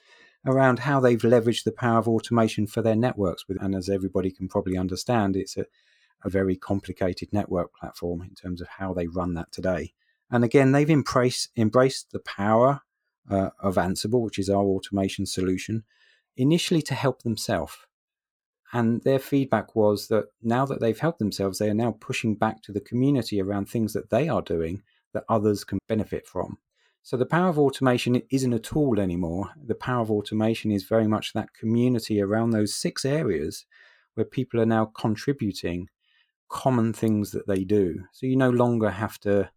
around 0.45 0.79
how 0.79 0.99
they've 0.99 1.21
leveraged 1.21 1.63
the 1.63 1.71
power 1.71 1.99
of 1.99 2.07
automation 2.07 2.65
for 2.65 2.81
their 2.81 2.95
networks. 2.95 3.43
And 3.47 3.75
as 3.75 3.89
everybody 3.89 4.31
can 4.31 4.47
probably 4.47 4.77
understand, 4.77 5.35
it's 5.35 5.57
a, 5.57 5.65
a 6.23 6.29
very 6.29 6.55
complicated 6.55 7.29
network 7.31 7.73
platform 7.73 8.21
in 8.21 8.35
terms 8.35 8.61
of 8.61 8.67
how 8.67 8.93
they 8.93 9.07
run 9.07 9.33
that 9.33 9.51
today. 9.51 9.93
And 10.31 10.43
again, 10.43 10.71
they've 10.71 10.89
embraced, 10.89 11.49
embraced 11.57 12.11
the 12.11 12.19
power 12.19 12.81
uh, 13.29 13.49
of 13.59 13.75
Ansible, 13.75 14.21
which 14.21 14.39
is 14.39 14.49
our 14.49 14.63
automation 14.63 15.25
solution, 15.25 15.83
initially 16.37 16.81
to 16.83 16.93
help 16.93 17.23
themselves. 17.23 17.77
And 18.71 19.01
their 19.03 19.19
feedback 19.19 19.75
was 19.75 20.07
that 20.07 20.25
now 20.43 20.65
that 20.67 20.79
they've 20.79 20.97
helped 20.97 21.19
themselves, 21.19 21.57
they 21.57 21.69
are 21.69 21.73
now 21.75 21.97
pushing 21.99 22.35
back 22.35 22.61
to 22.63 22.71
the 22.71 22.79
community 22.79 23.41
around 23.41 23.67
things 23.67 23.93
that 23.93 24.11
they 24.11 24.29
are 24.29 24.43
doing 24.43 24.83
that 25.13 25.23
others 25.27 25.63
can 25.63 25.79
benefit 25.87 26.27
from. 26.27 26.59
So 27.03 27.17
the 27.17 27.25
power 27.25 27.49
of 27.49 27.57
automation 27.57 28.21
isn't 28.29 28.53
a 28.53 28.59
tool 28.59 28.99
anymore. 28.99 29.49
The 29.65 29.75
power 29.75 30.01
of 30.01 30.11
automation 30.11 30.71
is 30.71 30.83
very 30.83 31.07
much 31.07 31.33
that 31.33 31.53
community 31.53 32.21
around 32.21 32.51
those 32.51 32.75
six 32.75 33.05
areas 33.05 33.65
where 34.13 34.25
people 34.25 34.59
are 34.59 34.65
now 34.65 34.85
contributing 34.85 35.89
common 36.49 36.93
things 36.93 37.31
that 37.31 37.47
they 37.47 37.63
do. 37.63 38.03
So 38.11 38.25
you 38.25 38.35
no 38.35 38.49
longer 38.49 38.89
have 38.89 39.19
to 39.21 39.49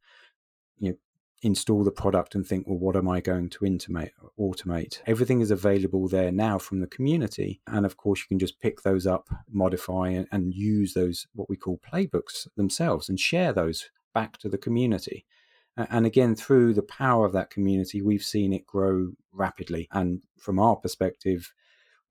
install 1.43 1.83
the 1.83 1.91
product 1.91 2.35
and 2.35 2.47
think, 2.47 2.67
well, 2.69 2.79
what 2.79 2.97
am 2.97 3.09
I 3.09 3.21
going 3.21 3.51
to 3.51 3.67
intimate, 3.67 4.13
automate? 4.39 5.01
Everything 5.07 5.41
is 5.41 5.51
available 5.51 6.07
there 6.07 6.31
now 6.31 6.57
from 6.57 6.81
the 6.81 6.87
community. 6.87 7.61
And 7.67 7.85
of 7.85 7.97
course, 7.97 8.21
you 8.21 8.27
can 8.29 8.39
just 8.39 8.61
pick 8.61 8.83
those 8.83 9.07
up, 9.07 9.29
modify, 9.51 10.11
and, 10.11 10.29
and 10.31 10.55
use 10.55 10.95
those, 10.95 11.27
what 11.35 11.51
we 11.51 11.57
call 11.57 11.81
playbooks 11.93 12.47
themselves, 12.57 13.09
and 13.09 13.19
share 13.19 13.53
those 13.53 13.91
back 14.15 14.39
to 14.39 14.49
the 14.49 14.59
community. 14.59 15.27
And 15.76 16.05
again, 16.05 16.35
through 16.35 16.75
the 16.75 16.83
power 16.83 17.25
of 17.25 17.33
that 17.33 17.50
community, 17.50 18.02
we've 18.02 18.23
seen 18.23 18.52
it 18.52 18.67
grow 18.67 19.12
rapidly. 19.33 19.88
And 19.91 20.23
from 20.38 20.59
our 20.59 20.76
perspective, 20.76 21.52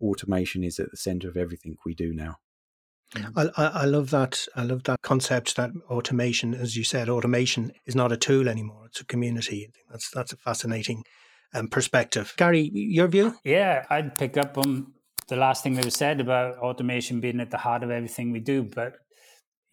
automation 0.02 0.64
is 0.64 0.80
at 0.80 0.90
the 0.90 0.98
center 0.98 1.30
of 1.30 1.38
everything 1.38 1.78
we 1.86 1.94
do 1.94 2.14
now. 2.14 2.38
I, 3.36 3.50
I, 3.56 3.86
love 3.86 4.10
that. 4.12 4.48
I 4.56 4.64
love 4.64 4.84
that 4.84 5.02
concept 5.02 5.58
that 5.58 5.72
automation, 5.90 6.54
as 6.54 6.78
you 6.78 6.84
said, 6.86 7.10
automation 7.10 7.74
is 7.86 7.94
not 7.94 8.14
a 8.14 8.18
tool 8.18 8.48
anymore; 8.48 8.86
it's 8.86 9.02
a 9.02 9.06
community. 9.06 9.70
that's 9.90 10.10
that's 10.12 10.32
a 10.32 10.38
fascinating 10.38 11.04
um, 11.54 11.68
perspective. 11.68 12.34
Gary, 12.38 12.70
your 12.74 13.08
view? 13.08 13.36
Yeah, 13.44 13.86
I'd 13.90 14.18
pick 14.18 14.38
up 14.38 14.58
on 14.58 14.94
the 15.28 15.36
last 15.36 15.62
thing 15.62 15.74
that 15.76 15.86
was 15.86 15.96
said 15.96 16.22
about 16.22 16.58
automation 16.58 17.20
being 17.20 17.42
at 17.42 17.52
the 17.52 17.58
heart 17.58 17.84
of 17.84 17.92
everything 17.92 18.32
we 18.32 18.40
do. 18.40 18.64
But 18.64 18.94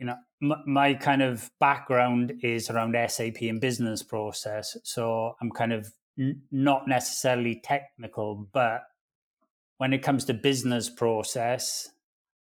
you 0.01 0.07
know, 0.07 0.13
m- 0.13 0.25
my 0.41 0.95
kind 0.95 1.23
of 1.23 1.51
background 1.59 2.41
is 2.43 2.71
around 2.71 2.97
SAP 3.09 3.43
and 3.43 3.61
business 3.61 4.03
process, 4.03 4.77
so 4.85 5.35
I'm 5.41 5.51
kind 5.51 5.73
of 5.73 5.93
n- 6.19 6.43
not 6.51 6.87
necessarily 6.87 7.61
technical, 7.63 8.49
but 8.53 8.83
when 9.79 9.93
it 9.93 10.03
comes 10.03 10.25
to 10.27 10.35
business 10.35 10.89
process 10.89 11.89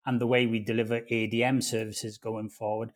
and 0.07 0.21
the 0.21 0.25
way 0.25 0.45
we 0.47 0.59
deliver 0.59 1.01
ADM 1.01 1.61
services 1.61 2.17
going 2.17 2.49
forward. 2.49 2.93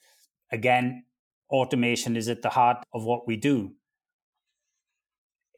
Again, 0.52 1.04
automation 1.50 2.16
is 2.16 2.30
at 2.30 2.42
the 2.42 2.50
heart 2.50 2.78
of 2.94 3.04
what 3.04 3.28
we 3.28 3.36
do. 3.36 3.74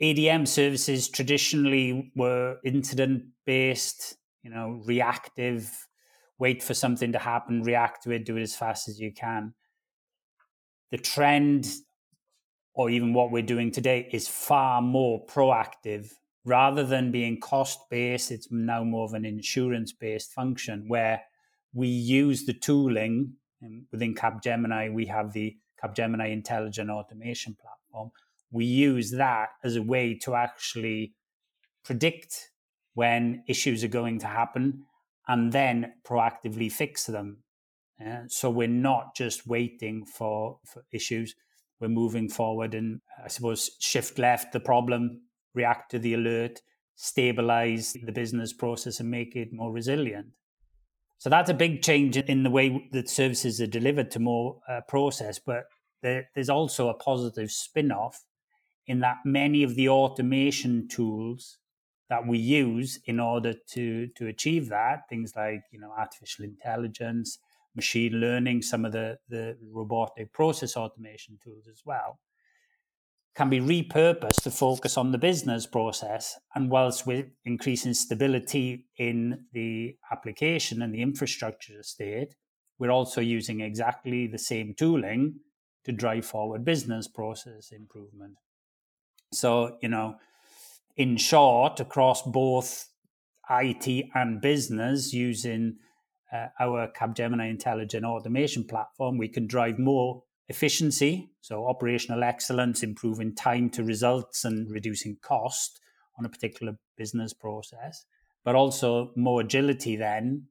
ADM 0.01 0.47
services 0.47 1.07
traditionally 1.07 2.11
were 2.15 2.57
incident 2.65 3.25
based, 3.45 4.17
you 4.41 4.49
know, 4.49 4.81
reactive, 4.83 5.87
wait 6.39 6.63
for 6.63 6.73
something 6.73 7.11
to 7.11 7.19
happen, 7.19 7.63
react 7.63 8.03
to 8.03 8.11
it, 8.11 8.25
do 8.25 8.37
it 8.37 8.41
as 8.41 8.55
fast 8.55 8.87
as 8.87 8.99
you 8.99 9.11
can. 9.11 9.53
The 10.91 10.97
trend, 10.97 11.67
or 12.73 12.89
even 12.89 13.13
what 13.13 13.31
we're 13.31 13.43
doing 13.43 13.71
today, 13.71 14.09
is 14.11 14.27
far 14.27 14.81
more 14.81 15.25
proactive. 15.25 16.11
Rather 16.45 16.83
than 16.83 17.11
being 17.11 17.39
cost 17.39 17.79
based, 17.89 18.31
it's 18.31 18.51
now 18.51 18.83
more 18.83 19.05
of 19.05 19.13
an 19.13 19.25
insurance 19.25 19.93
based 19.93 20.33
function 20.33 20.85
where 20.87 21.21
we 21.73 21.87
use 21.87 22.45
the 22.45 22.53
tooling 22.53 23.33
within 23.91 24.13
Capgemini. 24.13 24.93
We 24.93 25.05
have 25.05 25.31
the 25.31 25.55
Capgemini 25.83 26.31
Intelligent 26.31 26.89
Automation 26.89 27.55
Platform. 27.55 28.11
We 28.51 28.65
use 28.65 29.11
that 29.11 29.49
as 29.63 29.75
a 29.75 29.81
way 29.81 30.15
to 30.19 30.35
actually 30.35 31.13
predict 31.83 32.51
when 32.93 33.43
issues 33.47 33.83
are 33.83 33.89
going 33.89 34.19
to 34.19 34.27
happen 34.27 34.83
and 35.27 35.51
then 35.51 35.93
proactively 36.05 36.71
fix 36.71 37.05
them. 37.05 37.43
Yeah? 37.99 38.23
So 38.27 38.49
we're 38.49 38.67
not 38.67 39.15
just 39.15 39.47
waiting 39.47 40.05
for, 40.05 40.59
for 40.65 40.83
issues. 40.91 41.35
We're 41.79 41.89
moving 41.89 42.29
forward 42.29 42.73
and 42.73 43.01
I 43.23 43.27
suppose 43.27 43.71
shift 43.79 44.17
left 44.17 44.53
the 44.53 44.59
problem, 44.59 45.21
react 45.53 45.91
to 45.91 45.99
the 45.99 46.13
alert, 46.13 46.61
stabilize 46.95 47.95
the 48.05 48.11
business 48.11 48.53
process 48.53 48.99
and 48.99 49.09
make 49.09 49.35
it 49.35 49.49
more 49.51 49.71
resilient. 49.71 50.27
So 51.17 51.29
that's 51.29 51.49
a 51.49 51.53
big 51.53 51.81
change 51.81 52.17
in 52.17 52.43
the 52.43 52.49
way 52.49 52.89
that 52.91 53.09
services 53.09 53.61
are 53.61 53.67
delivered 53.67 54.11
to 54.11 54.19
more 54.19 54.59
uh, 54.67 54.81
process. 54.87 55.39
But 55.39 55.63
there, 56.01 56.29
there's 56.35 56.49
also 56.49 56.89
a 56.89 56.93
positive 56.93 57.49
spin 57.51 57.91
off 57.91 58.23
in 58.85 58.99
that 58.99 59.17
many 59.23 59.63
of 59.63 59.75
the 59.75 59.87
automation 59.87 60.87
tools 60.89 61.59
that 62.09 62.27
we 62.27 62.37
use 62.37 62.99
in 63.05 63.19
order 63.19 63.53
to, 63.71 64.07
to 64.07 64.27
achieve 64.27 64.69
that, 64.69 65.09
things 65.09 65.33
like 65.35 65.63
you 65.71 65.79
know 65.79 65.91
artificial 65.97 66.45
intelligence, 66.45 67.39
machine 67.75 68.13
learning, 68.13 68.61
some 68.61 68.85
of 68.85 68.91
the, 68.91 69.17
the 69.29 69.57
robotic 69.71 70.31
process 70.33 70.77
automation 70.77 71.37
tools 71.43 71.67
as 71.67 71.81
well, 71.85 72.19
can 73.35 73.49
be 73.49 73.59
repurposed 73.59 74.43
to 74.43 74.51
focus 74.51 74.97
on 74.97 75.11
the 75.11 75.17
business 75.17 75.65
process. 75.65 76.37
And 76.53 76.69
whilst 76.69 77.07
we're 77.07 77.31
increasing 77.45 77.93
stability 77.93 78.85
in 78.97 79.45
the 79.53 79.97
application 80.11 80.81
and 80.81 80.93
the 80.93 81.01
infrastructure 81.01 81.81
state, 81.81 82.35
we're 82.77 82.91
also 82.91 83.21
using 83.21 83.61
exactly 83.61 84.27
the 84.27 84.37
same 84.37 84.75
tooling 84.77 85.39
to 85.85 85.91
drive 85.91 86.25
forward 86.25 86.63
business 86.63 87.07
process 87.07 87.71
improvement. 87.71 88.35
So, 89.33 89.77
you 89.81 89.89
know, 89.89 90.15
in 90.95 91.17
short, 91.17 91.79
across 91.79 92.21
both 92.21 92.89
IT 93.49 94.05
and 94.13 94.41
business, 94.41 95.13
using 95.13 95.77
uh, 96.31 96.47
our 96.59 96.87
Capgemini 96.87 97.49
Intelligent 97.49 98.05
Automation 98.05 98.63
platform, 98.63 99.17
we 99.17 99.27
can 99.27 99.47
drive 99.47 99.79
more 99.79 100.23
efficiency, 100.47 101.29
so 101.41 101.67
operational 101.67 102.23
excellence, 102.23 102.83
improving 102.83 103.35
time 103.35 103.69
to 103.71 103.83
results 103.83 104.45
and 104.45 104.69
reducing 104.69 105.17
cost 105.21 105.79
on 106.17 106.25
a 106.25 106.29
particular 106.29 106.73
business 106.97 107.33
process, 107.33 108.05
but 108.43 108.55
also 108.55 109.11
more 109.15 109.41
agility 109.41 109.95
then 109.95 110.47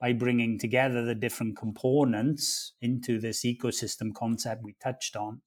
by 0.00 0.12
bringing 0.12 0.58
together 0.58 1.04
the 1.04 1.14
different 1.14 1.56
components 1.56 2.74
into 2.82 3.18
this 3.18 3.44
ecosystem 3.44 4.14
concept 4.14 4.62
we 4.62 4.74
touched 4.82 5.16
on 5.16 5.40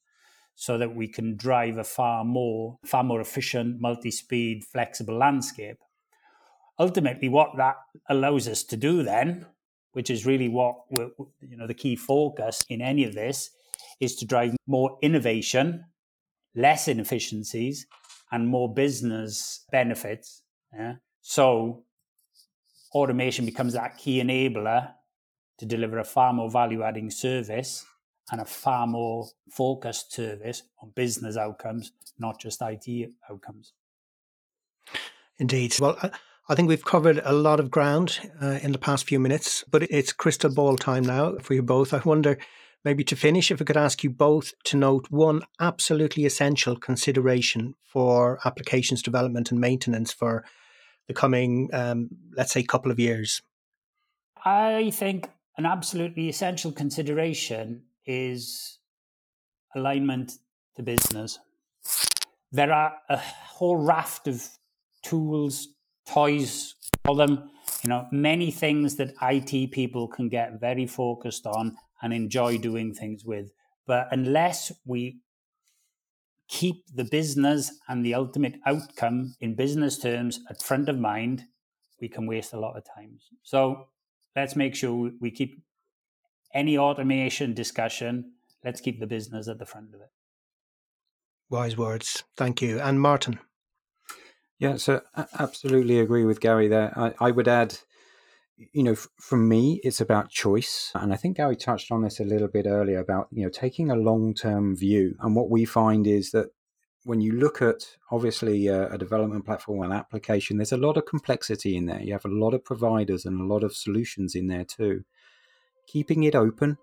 so 0.59 0.77
that 0.77 0.93
we 0.93 1.07
can 1.07 1.37
drive 1.37 1.77
a 1.77 1.83
far 1.83 2.23
more 2.23 2.77
far 2.85 3.03
more 3.03 3.21
efficient 3.21 3.79
multi-speed 3.79 4.63
flexible 4.63 5.17
landscape 5.17 5.77
ultimately 6.77 7.29
what 7.29 7.55
that 7.57 7.75
allows 8.09 8.47
us 8.47 8.63
to 8.63 8.77
do 8.77 9.03
then 9.03 9.45
which 9.93 10.09
is 10.09 10.25
really 10.25 10.49
what 10.49 10.75
you 10.91 11.57
know 11.57 11.67
the 11.67 11.73
key 11.73 11.95
focus 11.95 12.63
in 12.69 12.81
any 12.81 13.03
of 13.03 13.13
this 13.13 13.51
is 13.99 14.15
to 14.15 14.25
drive 14.25 14.55
more 14.67 14.97
innovation, 15.01 15.85
less 16.55 16.87
inefficiencies, 16.87 17.85
and 18.31 18.47
more 18.47 18.73
business 18.73 19.65
benefits. 19.71 20.43
Yeah? 20.73 20.95
So 21.21 21.83
automation 22.93 23.45
becomes 23.45 23.73
that 23.73 23.97
key 23.97 24.21
enabler 24.21 24.93
to 25.57 25.65
deliver 25.65 25.99
a 25.99 26.03
far 26.03 26.31
more 26.33 26.49
value 26.49 26.83
adding 26.83 27.09
service 27.09 27.85
and 28.31 28.41
a 28.41 28.45
far 28.45 28.87
more 28.87 29.27
focused 29.51 30.13
service 30.13 30.63
on 30.81 30.91
business 30.95 31.37
outcomes, 31.37 31.91
not 32.17 32.39
just 32.39 32.61
IT 32.61 33.11
outcomes. 33.29 33.73
Indeed. 35.37 35.75
Well, 35.79 35.97
I 36.47 36.55
think 36.55 36.67
we've 36.67 36.83
covered 36.83 37.21
a 37.23 37.33
lot 37.33 37.59
of 37.59 37.71
ground 37.71 38.19
uh, 38.41 38.59
in 38.61 38.71
the 38.71 38.77
past 38.77 39.07
few 39.07 39.19
minutes, 39.19 39.63
but 39.69 39.83
it's 39.83 40.11
crystal 40.11 40.53
ball 40.53 40.77
time 40.77 41.03
now 41.03 41.37
for 41.37 41.53
you 41.53 41.63
both. 41.63 41.93
I 41.93 42.01
wonder 42.03 42.37
Maybe 42.85 43.03
to 43.05 43.15
finish, 43.15 43.51
if 43.51 43.61
I 43.61 43.65
could 43.65 43.77
ask 43.77 44.03
you 44.03 44.09
both 44.09 44.53
to 44.65 44.77
note 44.77 45.07
one 45.09 45.41
absolutely 45.59 46.25
essential 46.25 46.77
consideration 46.77 47.75
for 47.83 48.39
applications 48.45 49.01
development 49.01 49.51
and 49.51 49.59
maintenance 49.59 50.13
for 50.13 50.45
the 51.07 51.13
coming, 51.13 51.69
um, 51.73 52.09
let's 52.37 52.53
say, 52.53 52.63
couple 52.63 52.91
of 52.91 52.99
years. 52.99 53.41
I 54.45 54.91
think 54.91 55.27
an 55.57 55.65
absolutely 55.65 56.29
essential 56.29 56.71
consideration 56.71 57.83
is 58.09 58.79
alignment 59.75 60.39
to 60.75 60.81
business. 60.81 61.37
There 62.51 62.73
are 62.73 62.93
a 63.07 63.17
whole 63.17 63.77
raft 63.77 64.27
of 64.27 64.49
tools, 65.03 65.67
toys, 66.07 66.73
all 67.07 67.13
them, 67.15 67.51
you 67.83 67.89
know, 67.89 68.07
many 68.11 68.49
things 68.49 68.95
that 68.95 69.13
IT 69.21 69.71
people 69.71 70.07
can 70.07 70.27
get 70.27 70.59
very 70.59 70.87
focused 70.87 71.45
on 71.45 71.77
and 72.01 72.11
enjoy 72.11 72.57
doing 72.57 72.95
things 72.95 73.23
with. 73.23 73.51
But 73.85 74.07
unless 74.11 74.71
we 74.85 75.19
keep 76.47 76.85
the 76.95 77.03
business 77.03 77.71
and 77.87 78.03
the 78.03 78.15
ultimate 78.15 78.55
outcome 78.65 79.35
in 79.39 79.53
business 79.53 79.99
terms 79.99 80.39
at 80.49 80.63
front 80.63 80.89
of 80.89 80.97
mind, 80.97 81.45
we 82.01 82.09
can 82.09 82.25
waste 82.25 82.53
a 82.53 82.59
lot 82.59 82.75
of 82.75 82.83
time. 82.83 83.19
So 83.43 83.89
let's 84.35 84.55
make 84.55 84.73
sure 84.73 85.11
we 85.21 85.29
keep 85.29 85.61
any 86.53 86.77
automation 86.77 87.53
discussion, 87.53 88.33
let's 88.63 88.81
keep 88.81 88.99
the 88.99 89.07
business 89.07 89.47
at 89.47 89.59
the 89.59 89.65
front 89.65 89.93
of 89.93 90.01
it. 90.01 90.09
Wise 91.49 91.77
words. 91.77 92.23
Thank 92.37 92.61
you. 92.61 92.79
And 92.79 93.01
Martin. 93.01 93.39
Yeah, 94.59 94.75
so 94.75 95.01
I 95.15 95.25
absolutely 95.39 95.99
agree 95.99 96.25
with 96.25 96.41
Gary 96.41 96.67
there. 96.67 96.93
I, 96.97 97.13
I 97.19 97.31
would 97.31 97.47
add 97.47 97.77
you 98.73 98.83
know, 98.83 98.95
for 98.95 99.37
me, 99.37 99.79
it's 99.83 100.01
about 100.01 100.29
choice. 100.29 100.91
And 100.93 101.13
I 101.13 101.15
think 101.15 101.37
Gary 101.37 101.55
touched 101.55 101.91
on 101.91 102.03
this 102.03 102.19
a 102.19 102.25
little 102.25 102.47
bit 102.47 102.65
earlier 102.65 102.99
about, 102.99 103.27
you 103.31 103.43
know, 103.43 103.49
taking 103.49 103.89
a 103.89 103.95
long 103.95 104.33
term 104.33 104.75
view. 104.75 105.15
And 105.21 105.35
what 105.35 105.49
we 105.49 105.65
find 105.65 106.05
is 106.05 106.31
that 106.31 106.49
when 107.03 107.21
you 107.21 107.31
look 107.31 107.61
at 107.61 107.87
obviously 108.11 108.67
a, 108.67 108.91
a, 108.91 108.97
development 108.97 109.45
platform, 109.45 109.83
and 109.83 109.93
application, 109.93 110.57
there's 110.57 110.73
a 110.73 110.77
lot 110.77 110.97
of 110.97 111.05
complexity 111.05 111.77
in 111.77 111.85
there. 111.85 112.01
You 112.01 112.13
have 112.13 112.25
a 112.25 112.29
lot 112.29 112.53
of 112.53 112.65
providers 112.65 113.25
and 113.25 113.39
a 113.39 113.45
lot 113.45 113.63
of 113.63 113.75
solutions 113.75 114.35
in 114.35 114.47
there 114.47 114.65
too. 114.65 115.05
Keeping 115.91 116.25
it 116.25 116.35
open 116.35 116.77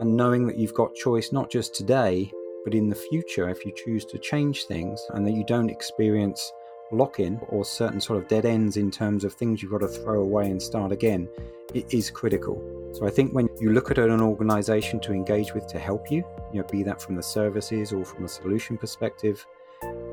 and 0.00 0.16
knowing 0.16 0.44
that 0.48 0.58
you've 0.58 0.74
got 0.74 0.92
choice 0.92 1.30
not 1.30 1.48
just 1.48 1.76
today, 1.76 2.32
But 2.64 2.74
in 2.74 2.88
the 2.88 2.96
future, 2.96 3.48
if 3.48 3.64
you 3.64 3.72
choose 3.74 4.04
to 4.06 4.18
change 4.18 4.64
things 4.64 5.00
and 5.14 5.24
that 5.24 5.32
you 5.32 5.44
don't 5.46 5.70
experience 5.70 6.52
lock 6.90 7.20
in 7.20 7.40
or 7.50 7.64
certain 7.64 8.00
sort 8.00 8.20
of 8.20 8.28
dead 8.28 8.44
ends 8.44 8.76
in 8.76 8.90
terms 8.90 9.22
of 9.22 9.32
things 9.32 9.62
you've 9.62 9.70
got 9.70 9.82
to 9.82 9.88
throw 9.88 10.20
away 10.22 10.50
and 10.50 10.60
start 10.60 10.90
again, 10.90 11.28
it 11.72 11.94
is 11.94 12.10
critical. 12.10 12.60
So 12.94 13.06
I 13.06 13.10
think 13.10 13.32
when 13.32 13.48
you 13.60 13.72
look 13.72 13.92
at 13.92 13.98
an 13.98 14.20
organization 14.20 14.98
to 15.00 15.12
engage 15.12 15.54
with 15.54 15.68
to 15.68 15.78
help 15.78 16.10
you, 16.10 16.24
you 16.52 16.60
know, 16.60 16.66
be 16.68 16.82
that 16.82 17.00
from 17.00 17.14
the 17.14 17.22
services 17.22 17.92
or 17.92 18.04
from 18.04 18.24
a 18.24 18.28
solution 18.28 18.76
perspective, 18.76 19.46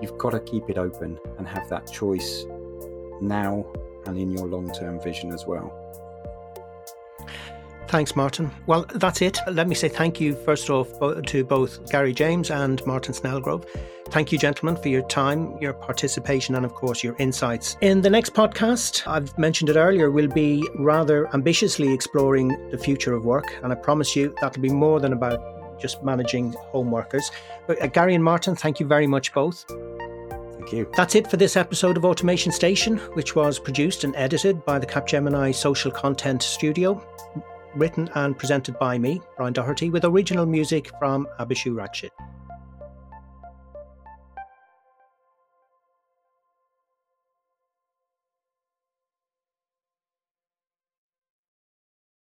you've 0.01 0.17
got 0.19 0.29
to 0.29 0.39
keep 0.39 0.69
it 0.69 0.77
open 0.77 1.17
and 1.39 1.47
have 1.47 1.67
that 1.69 1.91
choice 1.91 2.45
now 3.21 3.65
and 4.05 4.19
in 4.19 4.31
your 4.31 4.47
long 4.47 4.71
term 4.71 5.01
vision 5.01 5.33
as 5.33 5.45
well. 5.47 5.81
Thanks, 7.95 8.13
Martin. 8.13 8.51
Well, 8.65 8.85
that's 8.95 9.21
it. 9.21 9.39
Let 9.49 9.69
me 9.69 9.73
say 9.73 9.87
thank 9.87 10.19
you, 10.19 10.35
first 10.35 10.69
off, 10.69 10.89
to 11.27 11.45
both 11.45 11.89
Gary 11.89 12.11
James 12.11 12.51
and 12.51 12.85
Martin 12.85 13.13
Snellgrove. 13.13 13.65
Thank 14.09 14.33
you, 14.33 14.37
gentlemen, 14.37 14.75
for 14.75 14.89
your 14.89 15.03
time, 15.03 15.57
your 15.61 15.71
participation, 15.71 16.55
and 16.55 16.65
of 16.65 16.73
course, 16.73 17.05
your 17.05 17.15
insights. 17.19 17.77
In 17.79 18.01
the 18.01 18.09
next 18.09 18.33
podcast, 18.33 19.07
I've 19.07 19.37
mentioned 19.37 19.69
it 19.69 19.77
earlier, 19.77 20.11
we'll 20.11 20.27
be 20.27 20.67
rather 20.77 21.33
ambitiously 21.33 21.93
exploring 21.93 22.69
the 22.69 22.77
future 22.77 23.13
of 23.13 23.23
work. 23.23 23.45
And 23.63 23.71
I 23.71 23.75
promise 23.75 24.13
you 24.13 24.35
that'll 24.41 24.61
be 24.61 24.67
more 24.67 24.99
than 24.99 25.13
about 25.13 25.79
just 25.79 26.03
managing 26.03 26.51
home 26.51 26.91
workers. 26.91 27.31
But 27.65 27.81
uh, 27.81 27.87
Gary 27.87 28.13
and 28.13 28.25
Martin, 28.25 28.57
thank 28.57 28.81
you 28.81 28.85
very 28.85 29.07
much 29.07 29.33
both. 29.33 29.63
Thank 29.69 30.73
you. 30.73 30.91
That's 30.97 31.15
it 31.15 31.31
for 31.31 31.37
this 31.37 31.55
episode 31.55 31.95
of 31.95 32.03
Automation 32.03 32.51
Station, 32.51 32.97
which 33.13 33.37
was 33.37 33.57
produced 33.57 34.03
and 34.03 34.13
edited 34.17 34.65
by 34.65 34.79
the 34.79 34.85
Capgemini 34.85 35.55
Social 35.55 35.91
Content 35.91 36.43
Studio 36.43 37.01
written 37.75 38.09
and 38.15 38.37
presented 38.37 38.77
by 38.79 38.97
me, 38.97 39.21
Brian 39.37 39.53
Doherty, 39.53 39.89
with 39.89 40.05
original 40.05 40.45
music 40.45 40.91
from 40.99 41.27
Abhishu 41.39 41.73
Rakshit. 41.73 42.11